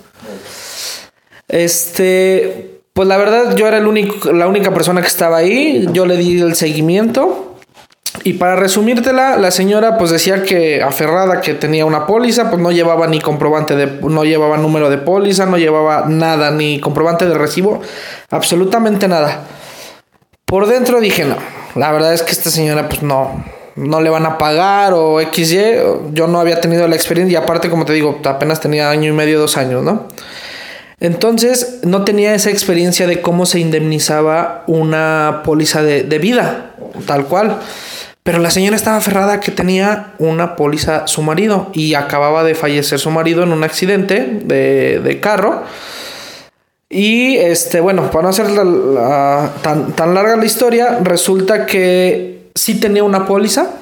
[1.47, 6.05] Este, pues la verdad yo era el único, la única persona que estaba ahí, yo
[6.07, 7.44] le di el seguimiento
[8.25, 12.72] y para resumírtela, la señora pues decía que aferrada que tenía una póliza, pues no
[12.72, 17.35] llevaba ni comprobante de, no llevaba número de póliza, no llevaba nada, ni comprobante de
[17.35, 17.83] recibo,
[18.31, 19.43] absolutamente nada.
[20.47, 21.37] Por dentro dije, no,
[21.75, 23.45] la verdad es que esta señora pues no,
[23.77, 27.68] no le van a pagar o XY, yo no había tenido la experiencia y aparte
[27.68, 30.09] como te digo, apenas tenía año y medio, dos años, ¿no?
[30.99, 36.70] Entonces no tenía esa experiencia de cómo se indemnizaba una póliza de, de vida,
[37.07, 37.59] tal cual.
[38.25, 42.99] Pero la señora estaba aferrada que tenía una póliza su marido y acababa de fallecer
[42.99, 45.62] su marido en un accidente de, carro.
[46.89, 48.47] Y este, bueno, para no hacer
[49.62, 53.72] tan, tan larga la historia, resulta que sí tenía una póliza.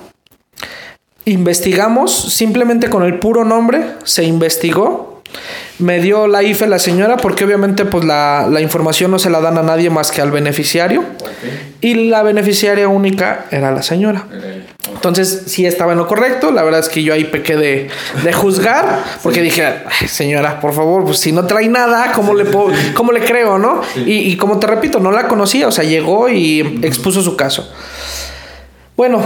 [1.25, 5.23] Investigamos, simplemente con el puro nombre, se investigó
[5.83, 9.59] me dio la IFE la señora porque obviamente pues la, información no se la dan
[9.59, 11.05] a nadie más que al beneficiario.
[11.81, 14.27] Y la beneficiaria única era la señora.
[14.95, 16.53] Entonces sí estaba en lo correcto.
[16.53, 17.89] La verdad es que yo ahí pequé de,
[18.23, 22.73] de juzgar porque dije, señora, por favor, pues si no trae nada, ¿cómo, le, puedo,
[22.95, 23.83] cómo le creo, no?
[23.97, 25.67] Y, y como te repito, no la conocía.
[25.67, 27.69] O sea, llegó y expuso su caso.
[28.97, 29.23] Bueno,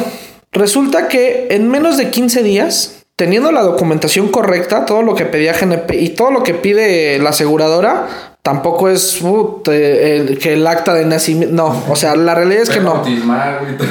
[0.53, 5.55] resulta que en menos de 15 días teniendo la documentación correcta, todo lo que pedía
[5.55, 8.07] GNP y todo lo que pide la aseguradora,
[8.43, 11.55] tampoco es uh, que el acta de nacimiento.
[11.55, 13.03] No, o sea, la realidad es que no.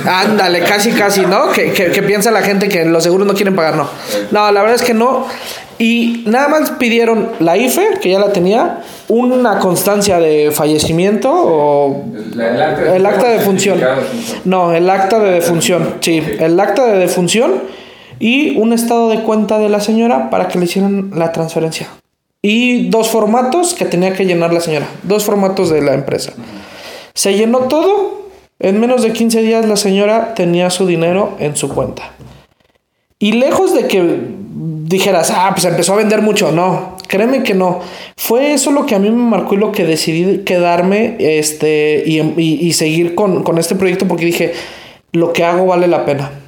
[0.05, 1.51] Ándale, casi, casi, ¿no?
[1.51, 3.89] Que, que, piensa la gente que los seguros no quieren pagar, no.
[4.29, 5.25] No, la verdad es que no.
[5.79, 12.05] Y nada más pidieron la IFE, que ya la tenía, una constancia de fallecimiento o
[12.93, 13.81] el acta de defunción.
[14.45, 17.63] No, el acta de defunción, sí, el acta de defunción
[18.19, 21.87] y un estado de cuenta de la señora para que le hicieran la transferencia.
[22.41, 26.33] Y dos formatos que tenía que llenar la señora, dos formatos de la empresa.
[27.13, 31.69] Se llenó todo, en menos de 15 días la señora tenía su dinero en su
[31.69, 32.11] cuenta.
[33.17, 34.19] Y lejos de que
[34.83, 37.79] dijeras, ah, pues empezó a vender mucho, no, créeme que no.
[38.15, 42.19] Fue eso lo que a mí me marcó y lo que decidí quedarme este, y,
[42.37, 44.53] y seguir con, con este proyecto porque dije,
[45.13, 46.44] lo que hago vale la pena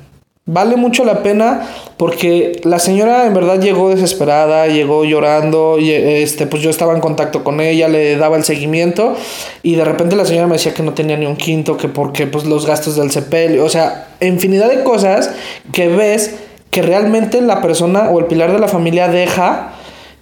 [0.50, 1.68] Vale mucho la pena
[1.98, 7.02] porque la señora en verdad llegó desesperada, llegó llorando, y este, pues yo estaba en
[7.02, 9.14] contacto con ella, le daba el seguimiento
[9.62, 12.28] y de repente la señora me decía que no tenía ni un quinto, que porque
[12.28, 15.32] pues los gastos del CPL, o sea, infinidad de cosas
[15.74, 16.36] que ves
[16.72, 19.74] que realmente la persona o el pilar de la familia deja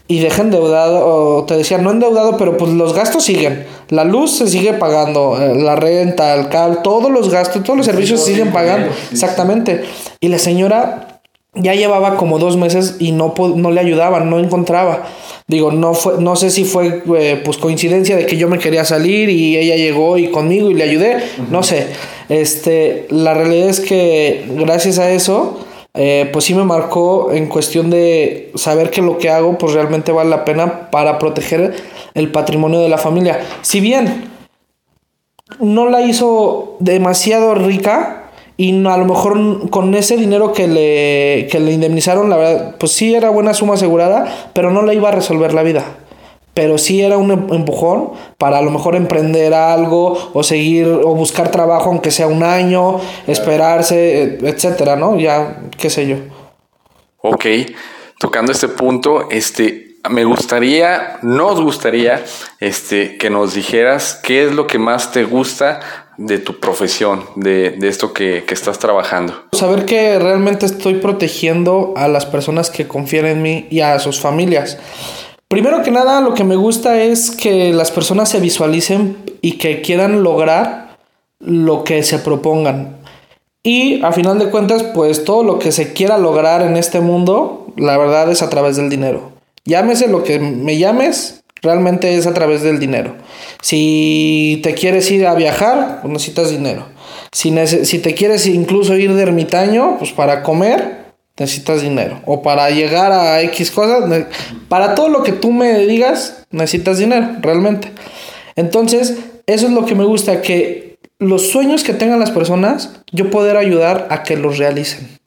[0.08, 3.68] y deja endeudado, o te decía, no endeudado, pero pues los gastos siguen.
[3.90, 7.86] La luz se sigue pagando, eh, la renta, el cable, todos los gastos, todos los
[7.86, 8.90] servicios se siguen pagando.
[9.12, 9.84] Exactamente.
[10.20, 11.22] Y la señora
[11.54, 15.04] ya llevaba como dos meses y no, no le ayudaban, no encontraba.
[15.48, 18.84] Digo, no fue, no sé si fue eh, pues coincidencia de que yo me quería
[18.84, 21.18] salir y ella llegó y conmigo y le ayudé,
[21.52, 21.88] no sé.
[22.30, 25.60] Este, la realidad es que gracias a eso
[25.94, 30.12] eh, pues sí me marcó en cuestión de saber que lo que hago pues realmente
[30.12, 31.74] vale la pena para proteger
[32.16, 33.40] el patrimonio de la familia.
[33.62, 34.32] Si bien
[35.60, 41.60] no la hizo demasiado rica y a lo mejor con ese dinero que le, que
[41.60, 45.12] le indemnizaron, la verdad, pues sí era buena suma asegurada, pero no le iba a
[45.12, 45.84] resolver la vida.
[46.54, 51.14] pero sí era un em- empujón para a lo mejor emprender algo o seguir o
[51.14, 55.20] buscar trabajo aunque sea un año, esperarse, eh, etcétera, ¿no?
[55.20, 56.16] Ya, qué sé yo.
[57.22, 57.46] Ok,
[58.20, 62.24] tocando este punto, este, me gustaría, nos gustaría,
[62.60, 65.80] este, que nos dijeras qué es lo que más te gusta
[66.18, 69.34] de tu profesión, de, de esto que, que estás trabajando.
[69.52, 74.20] Saber que realmente estoy protegiendo a las personas que confían en mí y a sus
[74.20, 74.78] familias.
[75.48, 79.82] Primero que nada, lo que me gusta es que las personas se visualicen y que
[79.82, 80.98] quieran lograr
[81.40, 82.98] lo que se propongan.
[83.62, 87.68] Y a final de cuentas, pues todo lo que se quiera lograr en este mundo,
[87.76, 89.35] la verdad es a través del dinero.
[89.66, 93.16] Llámese lo que me llames, realmente es a través del dinero.
[93.62, 96.86] Si te quieres ir a viajar, pues necesitas dinero.
[97.32, 101.06] Si, nece- si te quieres incluso ir de ermitaño, pues para comer,
[101.38, 102.22] necesitas dinero.
[102.26, 104.26] O para llegar a X cosas,
[104.70, 107.92] para todo lo que tú me digas, necesitas dinero, realmente.
[108.56, 113.30] Entonces, eso es lo que me gusta, que los sueños que tengan las personas, yo
[113.32, 115.18] poder ayudar a que los realicen.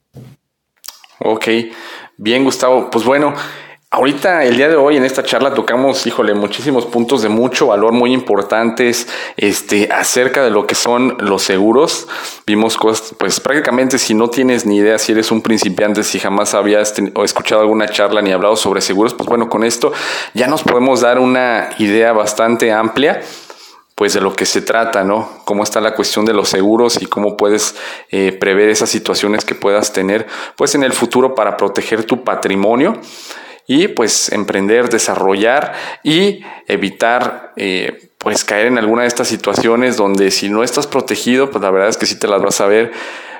[1.19, 1.47] Ok,
[2.17, 3.33] bien Gustavo, pues bueno,
[3.91, 7.91] ahorita el día de hoy en esta charla tocamos, híjole, muchísimos puntos de mucho valor
[7.91, 12.07] muy importantes este, acerca de lo que son los seguros.
[12.45, 12.77] Vimos
[13.17, 17.23] pues prácticamente si no tienes ni idea, si eres un principiante, si jamás habías o
[17.23, 19.91] escuchado alguna charla ni hablado sobre seguros, pues bueno, con esto
[20.35, 23.21] ya nos podemos dar una idea bastante amplia
[23.95, 25.29] pues de lo que se trata, ¿no?
[25.43, 27.75] Cómo está la cuestión de los seguros y cómo puedes
[28.11, 30.25] eh, prever esas situaciones que puedas tener,
[30.55, 32.97] pues en el futuro para proteger tu patrimonio
[33.69, 40.31] y pues emprender, desarrollar y evitar eh, pues caer en alguna de estas situaciones donde
[40.31, 42.91] si no estás protegido, pues la verdad es que sí te las vas a ver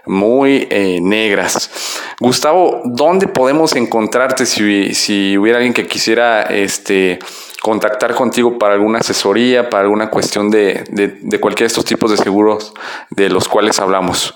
[0.05, 1.71] muy eh, negras.
[2.19, 7.17] Gustavo, ¿dónde podemos encontrarte si, si hubiera alguien que quisiera este,
[7.63, 12.11] contactar contigo para alguna asesoría, para alguna cuestión de, de, de cualquiera de estos tipos
[12.11, 12.71] de seguros
[13.09, 14.35] de los cuales hablamos?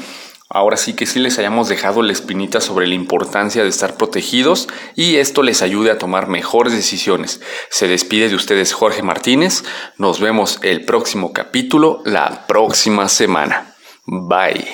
[0.52, 4.68] Ahora sí que sí les hayamos dejado la espinita sobre la importancia de estar protegidos
[4.96, 7.40] y esto les ayude a tomar mejores decisiones.
[7.70, 9.64] Se despide de ustedes Jorge Martínez.
[9.98, 13.76] Nos vemos el próximo capítulo la próxima semana.
[14.08, 14.66] Bye.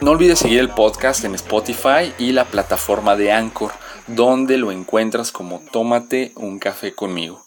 [0.00, 3.70] No olvides seguir el podcast en Spotify y la plataforma de Anchor,
[4.08, 7.40] donde lo encuentras como Tómate un café conmigo.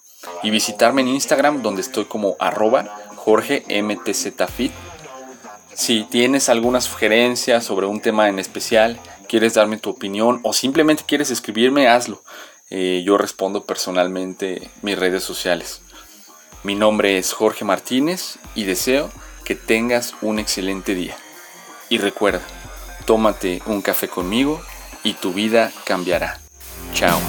[0.43, 2.85] Y visitarme en Instagram, donde estoy como arroba
[3.17, 4.71] Jorge MTZFit.
[5.75, 8.97] Si tienes alguna sugerencia sobre un tema en especial,
[9.27, 12.23] quieres darme tu opinión o simplemente quieres escribirme, hazlo.
[12.69, 15.81] Eh, yo respondo personalmente mis redes sociales.
[16.63, 19.11] Mi nombre es Jorge Martínez y deseo
[19.43, 21.17] que tengas un excelente día.
[21.89, 22.41] Y recuerda,
[23.03, 24.61] tómate un café conmigo
[25.03, 26.39] y tu vida cambiará.
[26.93, 27.19] Chao.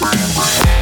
[0.00, 0.79] Bye.